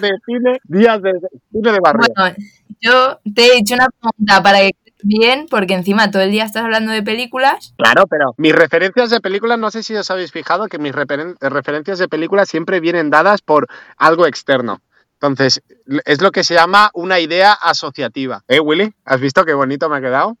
[0.00, 1.12] de cine, días de
[1.52, 2.06] cine de barrio.
[2.16, 2.36] Bueno,
[2.80, 4.72] yo te he hecho una pregunta para que
[5.02, 7.74] bien, porque encima todo el día estás hablando de películas.
[7.78, 11.36] Claro, pero mis referencias de películas, no sé si os habéis fijado que mis referen-
[11.40, 14.80] referencias de películas siempre vienen dadas por algo externo.
[15.14, 15.62] Entonces,
[16.04, 18.42] es lo que se llama una idea asociativa.
[18.48, 18.92] ¿Eh, Willy?
[19.04, 20.36] ¿Has visto qué bonito me ha quedado?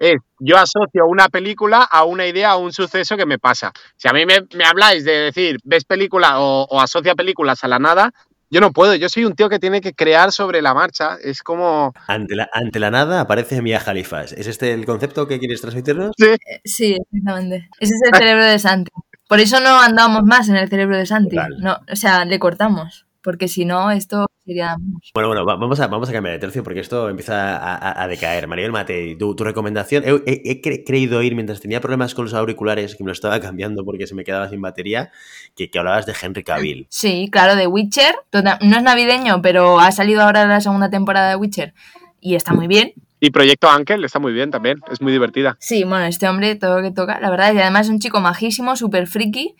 [0.00, 3.70] Es, yo asocio una película a una idea, a un suceso que me pasa.
[3.96, 7.68] Si a mí me, me habláis de decir, ves película o, o asocia películas a
[7.68, 8.10] la nada,
[8.48, 8.94] yo no puedo.
[8.94, 11.18] Yo soy un tío que tiene que crear sobre la marcha.
[11.22, 11.92] Es como...
[12.08, 14.22] Ante la, ante la nada aparece Mia Khalifa.
[14.22, 16.12] ¿Es este el concepto que quieres transmitirnos?
[16.18, 17.68] Eh, Sí, exactamente.
[17.78, 18.90] Ese es el cerebro de Santi.
[19.28, 21.36] Por eso no andamos más en el cerebro de Santi.
[21.36, 21.56] Vale.
[21.60, 23.06] No, o sea, le cortamos.
[23.22, 24.76] Porque si no, esto sería.
[25.14, 28.02] Bueno, bueno, va- vamos a, vamos a cambiar de tercio porque esto empieza a, a-
[28.02, 28.46] a decaer.
[28.46, 30.04] Maribel Matei, tu, tu recomendación.
[30.04, 33.12] He, he- he cre- creído ir mientras tenía problemas con los auriculares, que me lo
[33.12, 35.10] estaba cambiando porque se me quedaba sin batería,
[35.54, 36.86] que, que hablabas de Henry Cavill.
[36.88, 38.14] Sí, claro, de Witcher.
[38.62, 41.74] No es navideño, pero ha salido ahora la segunda temporada de Witcher.
[42.20, 42.92] Y está muy bien.
[43.20, 44.80] Y Proyecto Ángel está muy bien también.
[44.90, 45.56] Es muy divertida.
[45.60, 48.18] Sí, bueno, este hombre, todo lo que toca, la verdad, y además es un chico
[48.20, 49.54] majísimo, súper friki.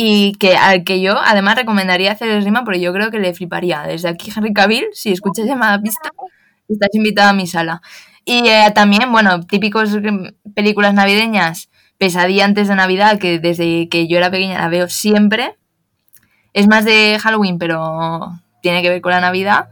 [0.00, 3.34] Y que al que yo además recomendaría hacer el rima porque yo creo que le
[3.34, 3.82] fliparía.
[3.82, 6.10] Desde aquí, Henry Cavill, si escuchas llamada pista,
[6.68, 7.82] estás invitado a mi sala.
[8.24, 14.06] Y eh, también, bueno, típicos mm, películas navideñas, Pesadilla antes de Navidad, que desde que
[14.06, 15.56] yo era pequeña la veo siempre.
[16.52, 19.68] Es más de Halloween, pero tiene que ver con la Navidad.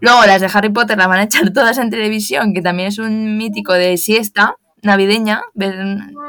[0.00, 2.98] Luego las de Harry Potter las van a echar todas en televisión, que también es
[2.98, 5.74] un mítico de siesta navideña, ver,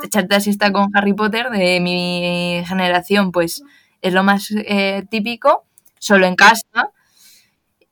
[0.03, 3.63] echarte la siesta con Harry Potter de mi generación, pues
[4.01, 5.65] es lo más eh, típico,
[5.99, 6.89] solo en casa.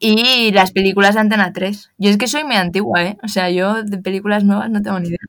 [0.04, 1.92] Y las películas de Antena 3.
[2.00, 3.18] Yo es que soy muy antigua, ¿eh?
[3.24, 5.20] O sea, yo de películas nuevas no tengo ni idea.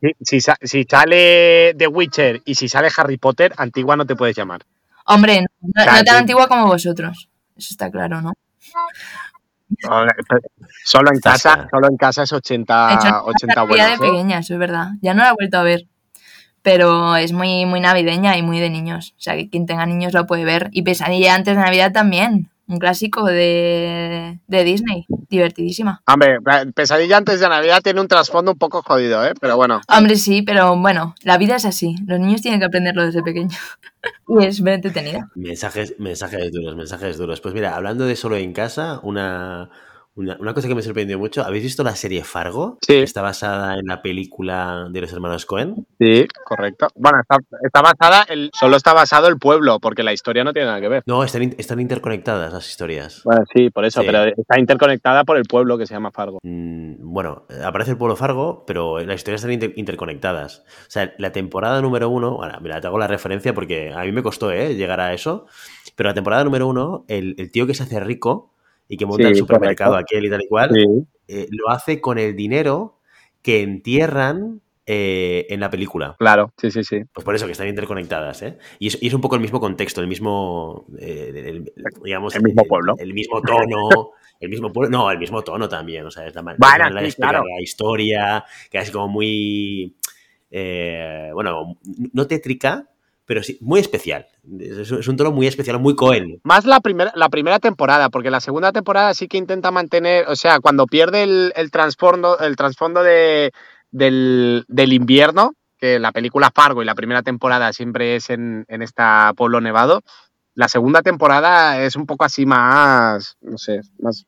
[0.00, 4.14] Si, si sa- si sale The Witcher y si sale Harry Potter, antigua no te
[4.14, 4.62] puedes llamar.
[5.06, 7.30] Hombre, no, no Claro, tan antigua como vosotros.
[7.56, 8.32] Eso está claro, ¿no?
[10.84, 13.96] Solo en casa, solo en casa es De 80, hecho, no 80 la veía de
[13.96, 14.06] buenos.
[14.06, 14.10] ¿eh?
[14.12, 14.90] pequeña, eso es verdad.
[15.02, 15.86] Ya no la he vuelto a ver.
[16.62, 19.14] Pero es muy, muy navideña y muy de niños.
[19.16, 20.68] O sea, que quien tenga niños lo puede ver.
[20.72, 22.50] Y Pesadilla antes de Navidad también.
[22.68, 25.06] Un clásico de, de Disney.
[25.28, 26.02] Divertidísima.
[26.06, 26.38] Hombre,
[26.74, 29.34] Pesadilla antes de Navidad tiene un trasfondo un poco jodido, ¿eh?
[29.40, 29.80] Pero bueno.
[29.88, 31.96] Hombre, sí, pero bueno, la vida es así.
[32.06, 33.56] Los niños tienen que aprenderlo desde pequeño.
[34.28, 35.28] y es muy entretenida.
[35.34, 37.40] Mensajes, mensajes duros, mensajes duros.
[37.40, 39.70] Pues mira, hablando de solo en casa, una,
[40.16, 42.78] Una, una cosa que me sorprendió mucho, ¿habéis visto la serie Fargo?
[42.80, 42.94] Sí.
[42.94, 45.86] Que está basada en la película de los hermanos Cohen.
[45.98, 46.88] Sí, correcto.
[46.94, 50.68] Bueno, está, está basada, el, solo está basado el pueblo, porque la historia no tiene
[50.68, 51.02] nada que ver.
[51.06, 53.20] No, están, in- están interconectadas las historias.
[53.24, 54.06] Bueno, sí, por eso, Sí.
[54.06, 56.38] pero está interconectada por el pueblo que se llama Fargo.
[56.42, 60.64] Mm, Bueno, aparece el pueblo Fargo, pero las historias están inter- interconectadas.
[60.82, 64.12] O sea, la temporada número uno, ahora, mira, te hago la referencia porque a mí
[64.12, 64.74] me costó ¿eh?
[64.74, 65.46] llegar a eso,
[65.94, 68.52] pero la temporada número uno, el, el tío que se hace rico
[68.88, 70.14] y que monta Sí, el supermercado correcto.
[70.14, 70.70] aquel y tal y cual,
[71.28, 73.00] eh, lo hace con el dinero
[73.42, 76.14] que entierran eh, en la película.
[76.18, 77.00] claro, sí, sí, sí.
[77.12, 78.56] Pues por eso que están interconectadas, ¿eh?
[78.78, 81.72] Y es, y es un poco el mismo contexto, el mismo, eh, el-
[82.04, 82.94] digamos, El mismo pueblo.
[82.98, 84.10] el, mismo tono,
[84.40, 86.42] el mismo pueblo, no, el mismo tono también, o sea, es la,
[87.10, 87.42] sí, claro.
[87.44, 89.96] la historia, que es como muy,
[90.52, 91.76] eh, bueno,
[92.12, 92.88] no tétrica,
[93.26, 94.26] pero sí, muy especial.
[94.58, 96.40] Es, un tono muy especial, muy Cohen.
[96.44, 100.36] Más la primera, la primera temporada, porque la segunda temporada sí que intenta mantener, o
[100.36, 103.52] sea, cuando pierde el, el trasfondo, el trasfondo de,
[103.90, 108.82] del, del invierno, que la película Fargo y la primera temporada siempre es en, en
[108.82, 109.02] este
[109.36, 110.02] pueblo nevado,
[110.54, 114.24] la segunda temporada es un poco así más, no sé, más...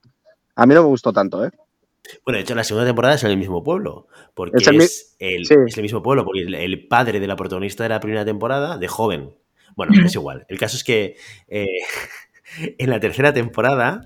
[0.57, 1.51] A mí no me gustó tanto, ¿eh?
[2.25, 4.85] Bueno, de hecho, la segunda temporada es en el mismo pueblo, porque Es el mi-
[5.19, 5.55] el, sí.
[5.67, 8.79] es el mismo pueblo, porque el, el padre de la protagonista de la primera temporada,
[8.79, 9.35] de joven.
[9.77, 10.45] Bueno, es igual.
[10.49, 11.17] El caso es que
[11.49, 11.67] eh,
[12.79, 14.03] en la tercera temporada,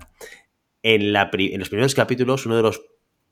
[0.81, 2.81] en, la pri- en los primeros capítulos, uno de los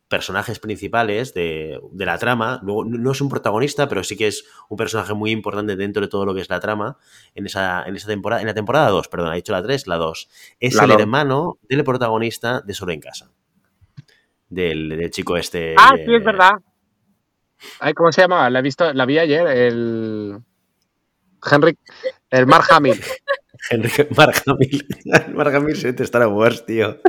[0.08, 4.44] personajes principales de, de la trama, luego no es un protagonista, pero sí que es
[4.70, 6.98] un personaje muy importante dentro de todo lo que es la trama,
[7.34, 9.96] en esa, en esa temporada, en la temporada 2, perdón, ha dicho la 3, la
[9.96, 13.32] 2, es La el hermano del protagonista de Solo en Casa.
[14.52, 15.76] Del, del chico este.
[15.78, 16.52] Ah, sí, es verdad.
[17.80, 18.50] Ay, ¿cómo se llamaba?
[18.50, 20.40] La he visto, la vi ayer, el...
[21.50, 21.78] Henry,
[22.30, 23.00] el Mark Hamill.
[23.70, 24.86] Enrique Mark Hamill.
[25.36, 27.00] Mark Hamill se te Star Wars, tío.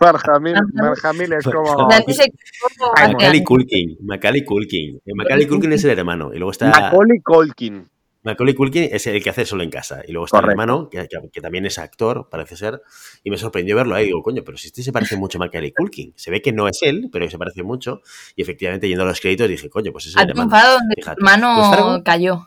[0.00, 1.88] Mark Hamill, Mark Hamill es como...
[1.88, 3.42] Macaulay.
[3.42, 3.96] Culkin.
[4.02, 4.96] Macaulay Culkin.
[5.04, 6.32] Eh, Macaulay Culkin es el hermano.
[6.32, 6.68] Y luego está.
[6.68, 7.88] Macaulay Culkin.
[8.26, 10.02] Macaulay Culkin es el que hace solo en casa.
[10.06, 10.50] Y luego está Correcto.
[10.62, 12.82] el hermano, que, que- que también es actor, parece ser.
[13.24, 14.06] Y me sorprendió verlo ahí.
[14.06, 16.12] Digo, coño, pero si este se parece mucho a Macaulay Culkin.
[16.16, 18.02] Se ve que no es él, pero que se parece mucho.
[18.34, 20.34] Y efectivamente, yendo a los créditos, dije, coño, pues es el hermano.
[20.50, 21.16] triunfado donde Fíjate.
[21.20, 22.46] hermano Pues Fargo- cayó.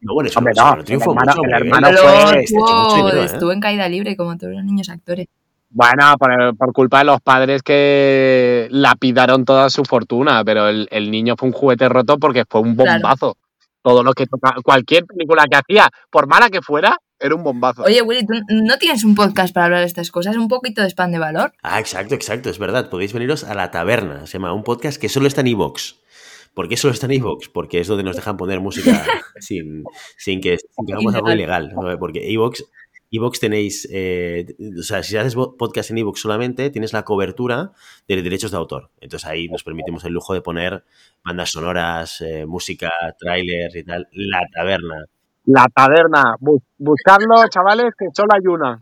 [0.00, 1.48] No, bueno, eso Hombre, eso no, no triunfó el hermano- mucho.
[1.48, 3.24] el hermano fue- Este estuvo, dinero, ¿eh?
[3.24, 5.26] estuvo en caída libre como todos los niños actores.
[5.70, 11.10] Bueno, por, por culpa de los padres que lapidaron toda su fortuna, pero el, el
[11.10, 13.36] niño fue un juguete roto porque fue un Claro.
[13.88, 17.84] Todo lo que toca, cualquier película que hacía, por mala que fuera, era un bombazo.
[17.84, 20.36] Oye, Willy, ¿tú no tienes un podcast para hablar de estas cosas?
[20.36, 21.54] Un poquito de spam de valor.
[21.62, 22.90] Ah, exacto, exacto, es verdad.
[22.90, 25.94] Podéis veniros a La Taberna, se llama un podcast que solo está en iVoox.
[26.52, 27.48] ¿Por qué solo está en iVoox?
[27.48, 28.90] Porque es donde nos dejan poner música
[29.40, 29.84] sin,
[30.18, 31.72] sin que, sin que hagamos algo ilegal.
[31.74, 31.98] ¿no?
[31.98, 32.60] Porque iVoox,
[33.10, 37.72] iVoox tenéis, eh, o sea, si haces podcast en iVoox solamente, tienes la cobertura
[38.06, 38.90] de derechos de autor.
[39.00, 40.84] Entonces ahí nos permitimos el lujo de poner
[41.24, 44.08] bandas sonoras, eh, música, trailers y tal.
[44.12, 45.04] La Taberna.
[45.50, 48.78] La taberna, bu- buscadlo, chavales, que solo hay una.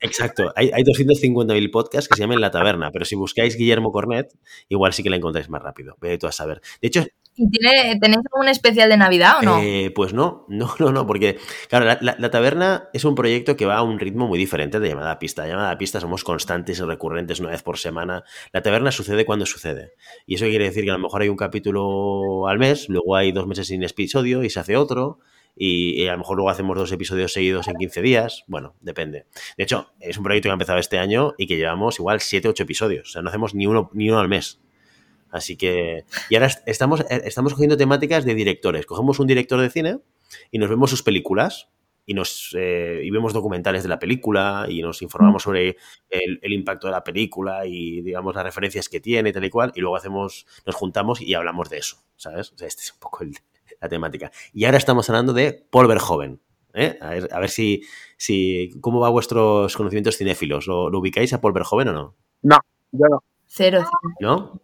[0.00, 4.32] Exacto, hay, hay 250.000 podcasts que se llaman La Taberna, pero si buscáis Guillermo Cornet,
[4.68, 5.96] igual sí que la encontráis más rápido.
[6.00, 6.60] Ve tú a saber.
[6.80, 7.04] De hecho,
[7.36, 9.60] ¿Y tiene, tenéis algún especial de Navidad o no?
[9.62, 11.38] Eh, pues no, no, no, no, porque,
[11.68, 14.80] claro, la, la- la taberna es un proyecto que va a un ritmo muy diferente
[14.80, 15.46] de llamada a pista.
[15.46, 18.24] Llamada a pista somos constantes y recurrentes una vez por semana.
[18.52, 19.92] La taberna sucede cuando sucede.
[20.26, 23.32] Y eso quiere decir que a lo mejor hay un capítulo al mes, luego hay
[23.32, 25.20] dos meses sin episodio y se hace otro.
[25.56, 28.44] Y, y a lo mejor luego hacemos dos episodios seguidos en 15 días.
[28.46, 29.26] Bueno, depende.
[29.58, 32.48] De hecho, es un proyecto que ha empezado este año y que llevamos igual 7
[32.48, 33.08] 8 episodios.
[33.08, 34.60] O sea, no hacemos ni uno, ni uno al mes.
[35.30, 36.04] Así que.
[36.28, 38.86] Y ahora est- estamos, eh, estamos cogiendo temáticas de directores.
[38.86, 39.98] Cogemos un director de cine
[40.50, 41.68] y nos vemos sus películas
[42.06, 45.76] y nos eh, y vemos documentales de la película y nos informamos sobre
[46.08, 49.50] el, el impacto de la película y digamos las referencias que tiene y tal y
[49.50, 52.92] cual y luego hacemos nos juntamos y hablamos de eso sabes o sea este es
[52.94, 53.36] un poco el-
[53.80, 56.40] la temática y ahora estamos hablando de Paul Verhoeven
[56.74, 56.98] ¿eh?
[57.00, 57.82] a ver, a ver si,
[58.16, 62.58] si cómo va vuestros conocimientos cinéfilos ¿Lo, lo ubicáis a Paul Verhoeven o no No,
[62.92, 63.22] yo no.
[63.46, 64.14] Cero, cero.
[64.20, 64.60] no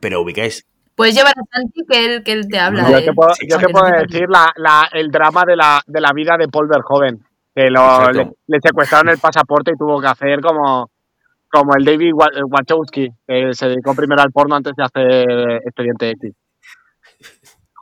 [0.00, 3.12] pero ubicáis Puedes llevar a Santi que él, que él te habla No, Yo te
[3.14, 5.80] puedo, Sí, yo te aunque puedo no te decir la, la- el drama de la,
[5.86, 7.24] de la vida de Paul Verhoeven.
[7.54, 10.90] Que lo, le, le secuestraron el pasaporte y tuvo que hacer como,
[11.50, 16.10] como el David Wa- Wachowski, que se dedicó primero al porno antes de hacer Expediente
[16.10, 16.32] X.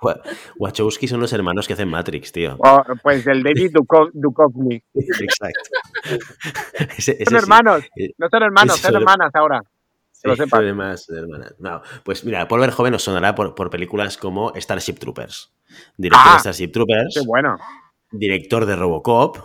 [0.03, 0.20] Wa-
[0.59, 3.72] Wachowski son los hermanos que hacen Matrix tío O, pues el David
[4.14, 4.82] Duchovny.
[4.94, 5.70] exacto
[6.96, 9.61] Ese- ese Son hermanos, Eh, no son hermanos, ese son hermanas ahora.
[10.20, 10.61] Que lo Sí, sepas.
[10.61, 11.53] además, hermana.
[11.61, 15.53] No, pues mira, Paul Verhoeven os sonará por, por películas como Starship Troopers.
[15.96, 17.57] Director Ah, de Starship Troopers, Qué bueno.
[18.11, 19.36] director de Robocop,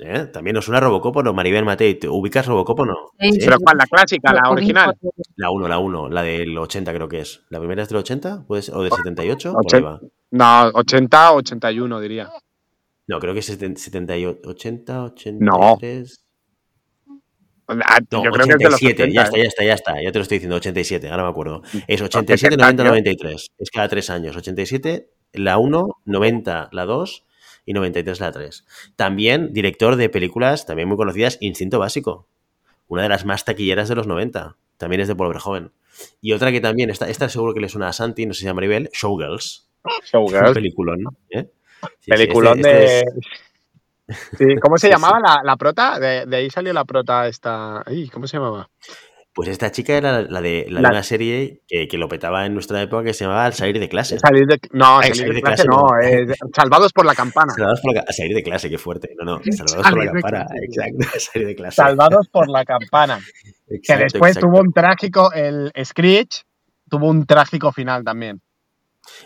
[0.00, 0.26] ¿Eh?
[0.32, 1.96] También nos suena Robocop o no, Maribel Matei.
[1.98, 2.94] ¿Te ubicas Robocop o no?
[3.18, 3.38] Sí, ¿Sí?
[3.44, 3.76] ¿Pero cuál?
[3.78, 4.96] ¿La clásica, la original?
[5.36, 7.42] La 1, la 1, la del 80 creo que es.
[7.48, 8.44] ¿La primera es del 80?
[8.46, 8.76] ¿Puede ser?
[8.76, 9.52] ¿O del 78?
[9.52, 10.12] Por Ochen-.
[10.30, 12.30] No, 80, 81 diría.
[13.08, 15.72] No, creo que es 78, 80, No.
[15.72, 16.24] 83.
[17.68, 19.14] Ah, No, Yo creo que es de los 87, 80.
[19.14, 19.42] ya está, ¿eh?
[19.42, 21.62] ya está, ya está, ya te lo estoy diciendo, 87, ahora me acuerdo.
[21.88, 22.90] Es 80 87, 90, años.
[22.92, 23.46] 93.
[23.58, 24.36] Es cada tres años.
[24.36, 27.24] 87, la 1, 90, la 2
[27.64, 28.64] y 93, la 3.
[28.96, 32.26] También director de películas también muy conocidas, Instinto Básico.
[32.88, 34.56] Una de las más taquilleras de los 90.
[34.76, 35.72] También es de Paul Verhoeven.
[36.20, 38.48] Y otra que también, esta, esta seguro que le suena a Santi, no sé si
[38.48, 39.68] a Maribel, Showgirls.
[40.04, 40.52] Showgirls.
[40.54, 41.00] peliculón,
[41.30, 41.44] ¿eh?
[41.82, 42.84] Sí, sí, Peliculón este- de.
[42.84, 43.26] este es-
[44.38, 45.98] Sí, ¿Cómo se llamaba La, la prota?
[45.98, 47.82] De, de ahí salió la prota esta.
[47.86, 48.68] Ay, ¿Cómo se llamaba?
[49.34, 52.52] Pues esta chica era la de, la de una serie que, que lo petaba en
[52.52, 54.18] nuestra época que se llamaba Al salir de clase.
[54.18, 55.86] Salir de, no, Ay, salir de clase no.
[55.86, 56.00] no.
[56.02, 57.52] eh, Salvados por la campana.
[57.54, 59.14] Salvados por la, salir de clase, qué fuerte.
[59.18, 60.46] No, no, salvados por la campana.
[60.62, 61.76] Exacto, a salir de clase.
[61.76, 63.20] Salvados por la campana.
[63.82, 64.48] Que después exacto.
[64.48, 65.32] tuvo un trágico.
[65.32, 66.42] El Screech
[66.90, 68.42] tuvo un trágico final también.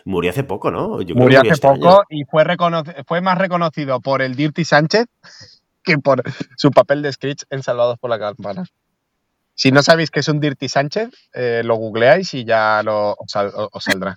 [0.04, 1.00] Murió hace poco, ¿no?
[1.02, 1.80] Yo creo Murió que hace este año.
[1.80, 2.44] poco y fue,
[3.08, 5.06] fue más reconocido por el Dirty Sánchez
[5.82, 6.22] que por
[6.56, 8.66] su papel de Screech en Salvados por la Campana.
[9.56, 13.30] Si no sabéis qué es un Dirty Sánchez, eh, lo googleáis y ya lo, os,
[13.32, 14.14] sal- os saldrá.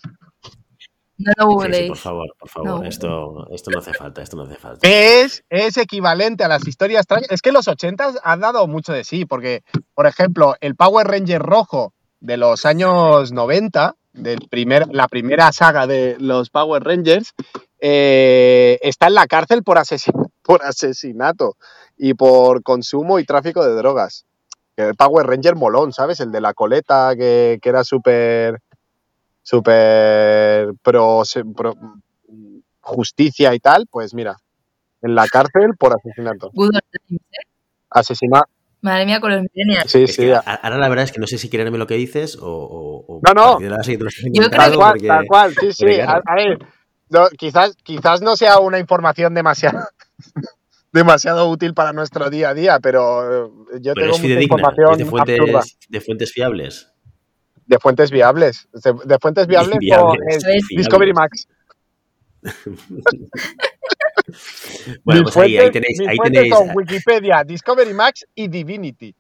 [1.17, 1.87] No lo Sí, sí, googleéis.
[1.87, 2.69] por favor, por favor.
[2.81, 2.83] No.
[2.83, 4.87] Esto, esto no hace falta, esto no hace falta.
[4.87, 7.05] Es, es equivalente a las historias.
[7.29, 9.63] Es que los 80 han dado mucho de sí, porque,
[9.95, 15.87] por ejemplo, el Power Ranger rojo de los años 90, del primer, la primera saga
[15.87, 17.33] de los Power Rangers,
[17.79, 21.55] eh, está en la cárcel por, asesin- por asesinato
[21.97, 24.25] y por consumo y tráfico de drogas.
[24.87, 26.19] El Power Ranger molón, ¿sabes?
[26.19, 28.59] El de la coleta que, que era súper
[29.41, 31.23] súper pro,
[32.81, 34.37] justicia y tal, pues mira,
[35.01, 36.51] en la cárcel por asesinato.
[36.55, 36.79] ¿eh?
[37.89, 38.49] Asesinato.
[38.81, 39.91] Madre mía, con los millennials.
[39.91, 40.21] Sí, Es sí.
[40.23, 43.19] que ahora la verdad es que no sé si creerme lo que dices o.
[43.25, 43.57] No, no.
[43.57, 43.67] que
[44.31, 45.99] Yo creo Tal cual, porque- tal cual, sí, sí.
[45.99, 46.59] A, ver,
[47.09, 49.79] no, quizás, quizás no sea una información demasiado,
[50.91, 54.91] demasiado útil para nuestro día a día, pero eh, yo Pero tengo es mucha información
[54.91, 55.61] es de absurda.
[55.61, 56.91] fuentes, de fuentes fiables.
[57.65, 58.67] De fuentes viables.
[58.73, 59.77] De, de fuentes viables,
[60.41, 60.65] ¿sabes?
[60.69, 61.47] Discovery Max.
[65.03, 65.99] Bueno, pues ahí, tenéis.
[66.07, 69.15] Ahí tenéis son Wikipedia, Discovery Max y Divinity.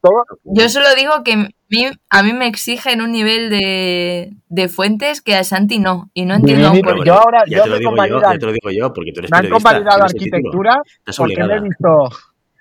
[0.00, 5.20] Todo, Yo solo digo que mi- a mí me exigen un nivel de, de fuentes
[5.22, 6.10] que a Santi no.
[6.14, 8.46] Y no entiendo Divinity, por yo ahora- ya yo te lo digo yo, ya te
[8.46, 9.70] lo digo yo, porque tú eres me han periodista.
[9.70, 10.76] convalidado título, arquitectura
[11.16, 12.08] porque me he visto.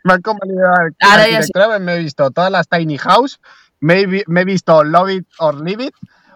[0.03, 3.39] Me han convalidado Ahora ya arquitectura, me he visto todas las Tiny House,
[3.79, 5.93] me he, me he visto Love It or Leave It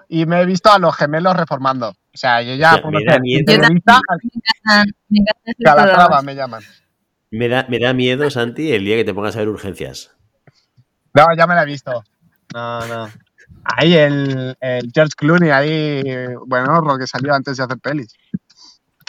[0.10, 1.90] y me he visto a los gemelos reformando.
[1.90, 4.02] O sea, yo ya Hostia, puedo me da encantan,
[6.26, 6.64] me llaman.
[7.32, 10.12] Me da, me da miedo, Santi, el día que te pongas a ver urgencias.
[11.14, 12.04] No, ya me la he visto.
[12.56, 13.10] No, no.
[13.66, 16.02] Ahí el, el George Clooney, ahí,
[16.48, 18.16] bueno, lo que salió antes de hacer pelis.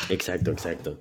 [0.08, 1.00] Exacto, exacto.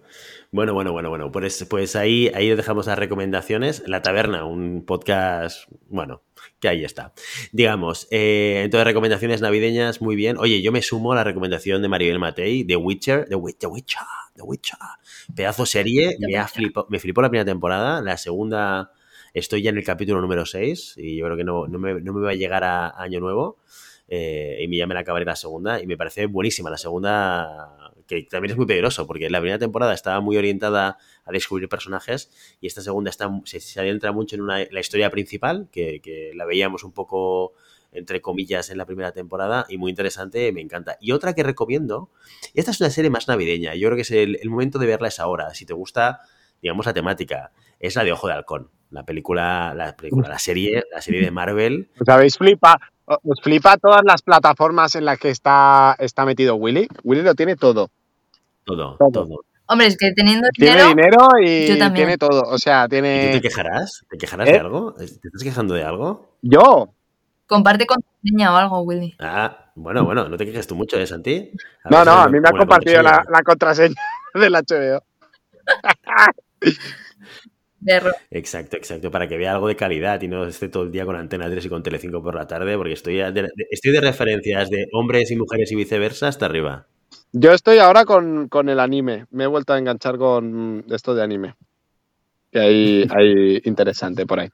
[0.52, 1.32] Bueno, bueno, bueno, bueno.
[1.32, 3.82] Pues, pues ahí, ahí dejamos las recomendaciones.
[3.88, 6.22] La Taberna, un podcast, bueno,
[6.60, 7.14] que ahí está.
[7.52, 10.38] Digamos, eh, entonces recomendaciones navideñas, muy bien.
[10.38, 14.04] Oye, yo me sumo a la recomendación de Maribel Matei, de Witcher, de Witcher, Witcher,
[14.36, 14.78] The Witcher.
[15.36, 18.92] Pedazo serie, me, ha flipado, me flipó la primera temporada, la segunda
[19.36, 22.14] estoy ya en el capítulo número 6 y yo creo que no, no, me, no
[22.14, 23.58] me va a llegar a año nuevo.
[24.08, 28.22] eh, y ya me la acabaré la segunda y me parece buenísima la segunda que
[28.24, 32.30] también es muy peligroso porque la primera temporada estaba muy orientada a descubrir personajes
[32.62, 36.32] y esta segunda está, se, se adentra mucho en una, la historia principal que, que
[36.36, 37.54] la veíamos un poco
[37.92, 40.98] entre comillas en la primera temporada y muy interesante, me encanta.
[41.00, 42.10] Y otra que recomiendo,
[42.54, 45.08] esta es una serie más navideña, yo creo que es el, el momento de verla
[45.08, 46.20] es ahora, si te gusta,
[46.62, 50.84] digamos, la temática, es la de Ojo de Halcón, la película, la película, la serie,
[50.94, 52.80] la serie de Marvel, ¿Os habéis flipa?
[53.06, 56.88] ¿Os flipa todas las plataformas en las que está, está metido Willy?
[57.04, 57.90] Willy lo tiene todo.
[58.64, 59.10] todo, Todo.
[59.12, 59.40] todo.
[59.68, 62.42] Hombre, es que teniendo Tiene dinero, dinero y tiene todo.
[62.44, 63.30] O sea, ¿Y tú tiene.
[63.34, 64.04] te quejarás?
[64.10, 64.52] ¿Te quejarás ¿Eh?
[64.54, 64.94] de algo?
[64.94, 66.36] ¿Te estás quejando de algo?
[66.44, 66.94] Yo.
[67.48, 69.16] comparte contraseña o algo, Willy.
[69.20, 71.52] Ah, bueno, bueno, no te quejes tú mucho, ¿eh, Santi?
[71.84, 73.32] A No, no, a mí me ha compartido la, contraseña.
[73.32, 74.02] la contraseña
[74.36, 75.04] del HBO.
[78.32, 81.16] Exacto, exacto, para que vea algo de calidad y no esté todo el día con
[81.16, 84.88] Antena 3 y con Telecinco por la tarde, porque estoy de, estoy de referencias de
[84.94, 86.88] hombres y mujeres y viceversa hasta arriba.
[87.32, 89.26] Yo estoy ahora con, con el anime.
[89.30, 91.56] Me he vuelto a enganchar con esto de anime.
[92.52, 94.50] Que hay, hay interesante por ahí.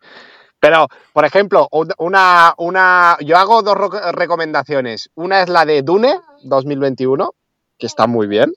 [0.60, 3.78] Pero, por ejemplo, un- una, una, yo hago dos
[4.14, 5.10] recomendaciones.
[5.16, 7.34] Una es la de Dune 2021,
[7.78, 8.54] que está muy bien.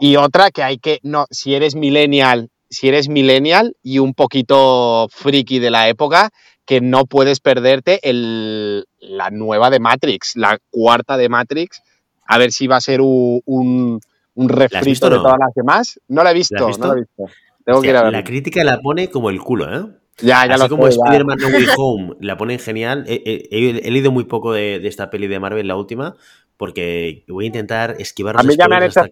[0.00, 5.08] Y otra que hay que, no, si eres millennial si eres millennial y un poquito
[5.10, 6.30] friki de la época,
[6.64, 11.82] que no puedes perderte el, la nueva de Matrix, la cuarta de Matrix.
[12.26, 14.00] A ver si va a ser un, un,
[14.34, 15.22] un refrito de no?
[15.22, 15.98] todas las demás.
[16.08, 17.24] No la he visto, no la he visto.
[17.64, 18.18] Tengo que ir a verla.
[18.18, 19.86] la crítica la pone como el culo, ¿eh?
[20.20, 20.88] Ya, ya Así lo como.
[20.88, 23.04] Spider-Man No Way Home la ponen genial.
[23.06, 26.16] He, he- leído muy poco de, de esta peli de Marvel, la última,
[26.56, 29.10] porque voy a intentar esquivar A los mí ya me han spoilers hecho hasta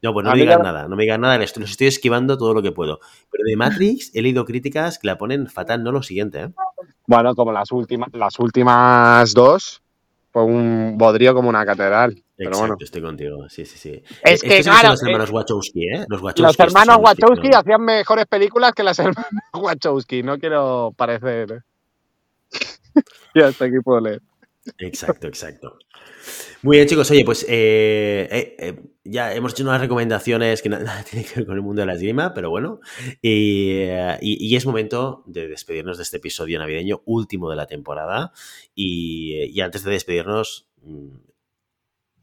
[0.00, 2.38] No, pues no A me ya- nada, no me digan nada, les- los estoy esquivando
[2.38, 3.00] todo lo que puedo.
[3.30, 6.48] Pero de Matrix he leído críticas que la ponen fatal, no lo siguiente, ¿eh?
[7.06, 9.82] Bueno, como las últimas, las últimas dos,
[10.30, 12.22] fue un bodrío como una catedral.
[12.36, 12.76] Pero Exacto, bueno.
[12.78, 14.02] estoy contigo, sí, sí, sí.
[14.22, 16.04] Es Eh, que, estos claro, los hermanos Wachowski, ¿eh?
[16.08, 16.42] Los Wachowski.
[16.42, 20.22] Los hermanos son los que Wachowski hacían mejores películas que las hermanas Wachowski.
[20.22, 21.64] No quiero parecer.
[23.34, 24.22] ya hasta aquí puedo leer.
[24.78, 25.78] Exacto, exacto.
[26.62, 27.10] Muy bien, chicos.
[27.10, 31.36] Oye, pues eh, eh, eh, ya hemos hecho unas recomendaciones que na- nada tienen que
[31.36, 32.80] ver con el mundo de la esgrima, pero bueno.
[33.22, 33.84] Y,
[34.56, 38.32] es momento de despedirnos de este episodio navideño último de la temporada.
[38.74, 41.16] Y, y antes de despedirnos, mm,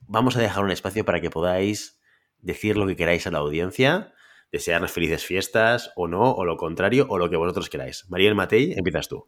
[0.07, 1.99] vamos a dejar un espacio para que podáis
[2.39, 4.13] decir lo que queráis a la audiencia,
[4.51, 8.05] desearnos felices fiestas o no, o lo contrario, o lo que vosotros queráis.
[8.09, 9.27] Mariel Matei, empiezas tú.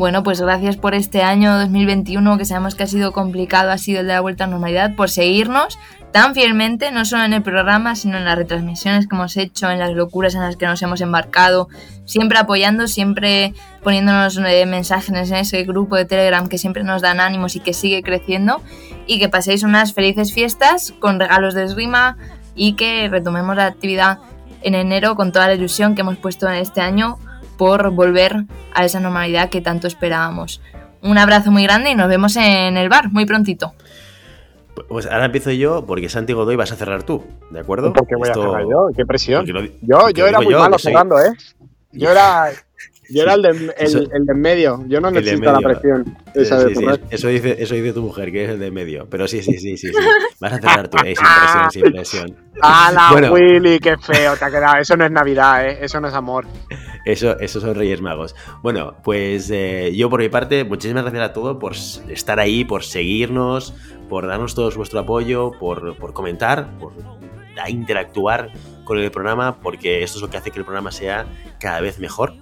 [0.00, 4.00] Bueno, pues gracias por este año 2021 que sabemos que ha sido complicado, ha sido
[4.00, 5.78] el de la vuelta a la normalidad, por seguirnos
[6.10, 9.78] tan fielmente, no solo en el programa, sino en las retransmisiones que hemos hecho, en
[9.78, 11.68] las locuras en las que nos hemos embarcado,
[12.06, 17.20] siempre apoyando, siempre poniéndonos eh, mensajes en ese grupo de Telegram que siempre nos dan
[17.20, 18.62] ánimos y que sigue creciendo,
[19.06, 22.16] y que paséis unas felices fiestas con regalos de esgrima
[22.54, 24.18] y que retomemos la actividad
[24.62, 27.18] en enero con toda la ilusión que hemos puesto en este año
[27.60, 30.62] por volver a esa normalidad que tanto esperábamos.
[31.02, 33.74] Un abrazo muy grande y nos vemos en el bar muy prontito.
[34.88, 37.92] Pues ahora empiezo yo, porque Santi Godoy vas a cerrar tú, ¿de acuerdo?
[37.92, 38.88] ¿Por qué voy Esto- a cerrar yo?
[38.96, 39.44] ¿Qué presión?
[39.46, 41.32] lo- Yo, yo era muy yo, malo soy- cerrando, ¿eh?
[41.92, 42.46] Yo era,
[43.10, 44.84] yo era el, de, el, Eso- el de en medio.
[44.88, 46.16] Yo no necesito la presión.
[46.34, 46.84] Esa sí, sí.
[47.10, 49.06] Eso, dice, eso dice tu mujer, que es el de medio.
[49.10, 49.88] Pero sí, sí, sí, sí.
[49.88, 49.92] sí.
[50.40, 52.36] Vas a cerrar tú, eh, sin presión, sin presión.
[52.62, 53.32] ¡Hala, Bueno.
[53.32, 53.78] Willy!
[53.78, 54.76] ¡Qué feo te ha quedado!
[54.80, 55.78] Eso no es Navidad, ¿eh?
[55.82, 56.46] Eso no es amor.
[57.04, 58.34] Eso, esos son Reyes Magos.
[58.62, 62.84] Bueno, pues eh, yo por mi parte, muchísimas gracias a todos por estar ahí, por
[62.84, 63.74] seguirnos,
[64.08, 66.92] por darnos todo vuestro apoyo, por, por comentar, por
[67.68, 68.50] interactuar
[68.84, 71.26] con el programa, porque esto es lo que hace que el programa sea
[71.58, 72.34] cada vez mejor.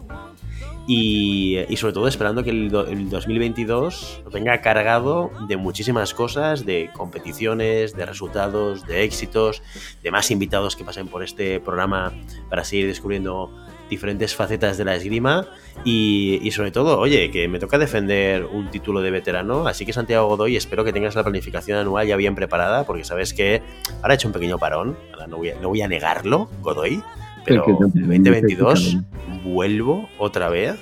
[0.90, 6.88] Y, sobre todo esperando que el, do- el 2022 venga cargado de muchísimas cosas, de
[6.94, 9.62] competiciones, de resultados, de éxitos,
[10.02, 12.14] de más invitados que pasen por este programa
[12.48, 13.50] para seguir descubriendo
[13.90, 15.46] diferentes facetas de la esgrima.
[15.84, 20.26] Y, sobre todo, oye, que me toca defender un título de veterano, así que Santiago
[20.28, 23.60] Godoy, espero que tengas la planificación anual ya bien preparada, porque sabes que
[24.00, 24.96] ahora he hecho un pequeño parón,
[25.28, 27.02] no voy a, no voy a negarlo, Godoy,
[27.48, 28.96] pero no el 2022
[29.44, 30.78] vuelvo otra vez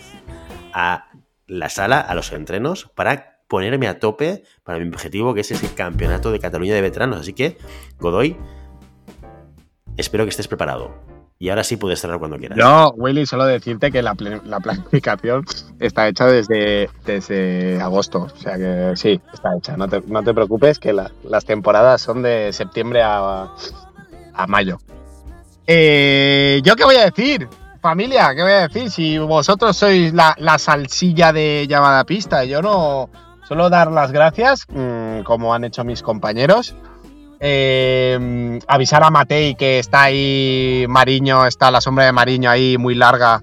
[0.72, 1.06] a
[1.46, 5.72] la sala, a los entrenos, para ponerme a tope para mi objetivo, que es ese
[5.74, 7.20] campeonato de Cataluña de veteranos.
[7.20, 7.56] Así que,
[8.00, 8.36] Godoy,
[9.96, 10.90] espero que estés preparado.
[11.38, 12.56] Y ahora sí puedes cerrar cuando quieras.
[12.58, 15.44] Yo, Willy, solo decirte que la, pl- la planificación
[15.78, 18.20] está hecha desde, desde agosto.
[18.34, 19.76] O sea que sí, está hecha.
[19.76, 23.50] No te, no te preocupes, que la- las temporadas son de septiembre a,
[24.32, 24.78] a mayo.
[25.66, 27.48] Eh, ¿Yo qué voy a decir?
[27.80, 28.90] Familia, ¿qué voy a decir?
[28.90, 33.10] Si vosotros sois la, la salsilla de llamada pista, yo no.
[33.46, 36.74] Solo dar las gracias, mm, como han hecho mis compañeros.
[37.38, 42.94] Eh, avisar a Matei que está ahí Mariño, está la sombra de Mariño ahí muy
[42.94, 43.42] larga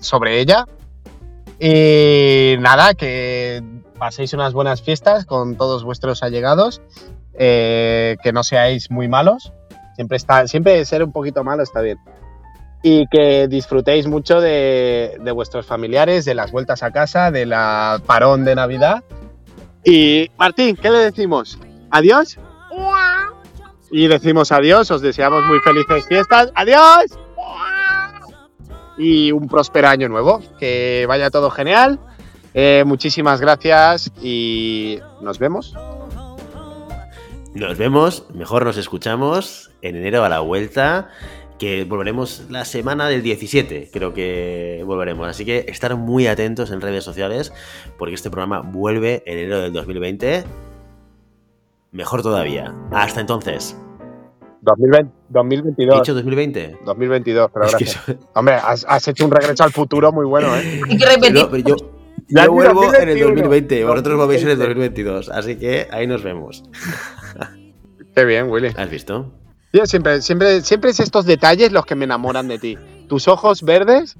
[0.00, 0.66] sobre ella.
[1.58, 3.62] Y nada, que
[3.98, 6.82] paséis unas buenas fiestas con todos vuestros allegados.
[7.42, 9.52] eh, que no seáis muy malos.
[10.00, 11.98] Siempre, está, siempre ser un poquito malo está bien.
[12.82, 18.46] Y que disfrutéis mucho de, vuestros familiares, de las vueltas a casa, de la parón
[18.46, 19.04] de Navidad.
[19.84, 21.58] Y Martín, ¿qué le decimos?
[21.90, 22.38] ¿Adiós?
[23.90, 26.50] Y decimos adiós, os deseamos muy felices fiestas.
[26.54, 27.18] ¡Adiós!
[28.96, 30.40] Y un próspero año nuevo.
[30.58, 32.00] Que vaya todo genial.
[32.54, 35.74] Eh, muchísimas gracias y nos vemos.
[37.54, 41.08] Nos vemos, mejor nos escuchamos en enero a la vuelta,
[41.58, 45.28] que volveremos la semana del 17, creo que volveremos.
[45.28, 47.52] Así que estar muy atentos en redes sociales,
[47.98, 50.44] porque este programa vuelve en enero del 2020.
[51.92, 52.72] Mejor todavía.
[52.92, 53.76] Hasta entonces.
[54.62, 56.00] 2020, ¿He 2022.
[56.00, 56.78] dicho 2020?
[56.84, 58.08] 2022, pero Es que gracias.
[58.08, 60.80] eso- Hombre, has, has hecho un regreso al futuro muy bueno, ¿eh?
[60.88, 61.34] Hay que repetir.
[61.34, 61.76] No, pero yo,
[62.30, 63.34] Ya Yo vuelvo en el 2021.
[63.34, 65.02] 2020, vosotros volvéis en el 2020.
[65.02, 66.62] 2022, así que ahí nos vemos.
[68.14, 68.68] Qué bien, Willy.
[68.76, 69.32] ¿Has visto?
[69.72, 72.78] Tío, siempre, siempre, siempre es estos detalles los que me enamoran de ti.
[73.08, 74.16] Tus ojos verdes,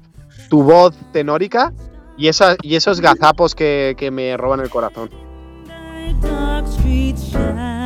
[0.49, 1.73] tu voz tenórica
[2.17, 5.09] y, esa, y esos gazapos que, que me roban el corazón.
[6.21, 7.80] Dark streets shine.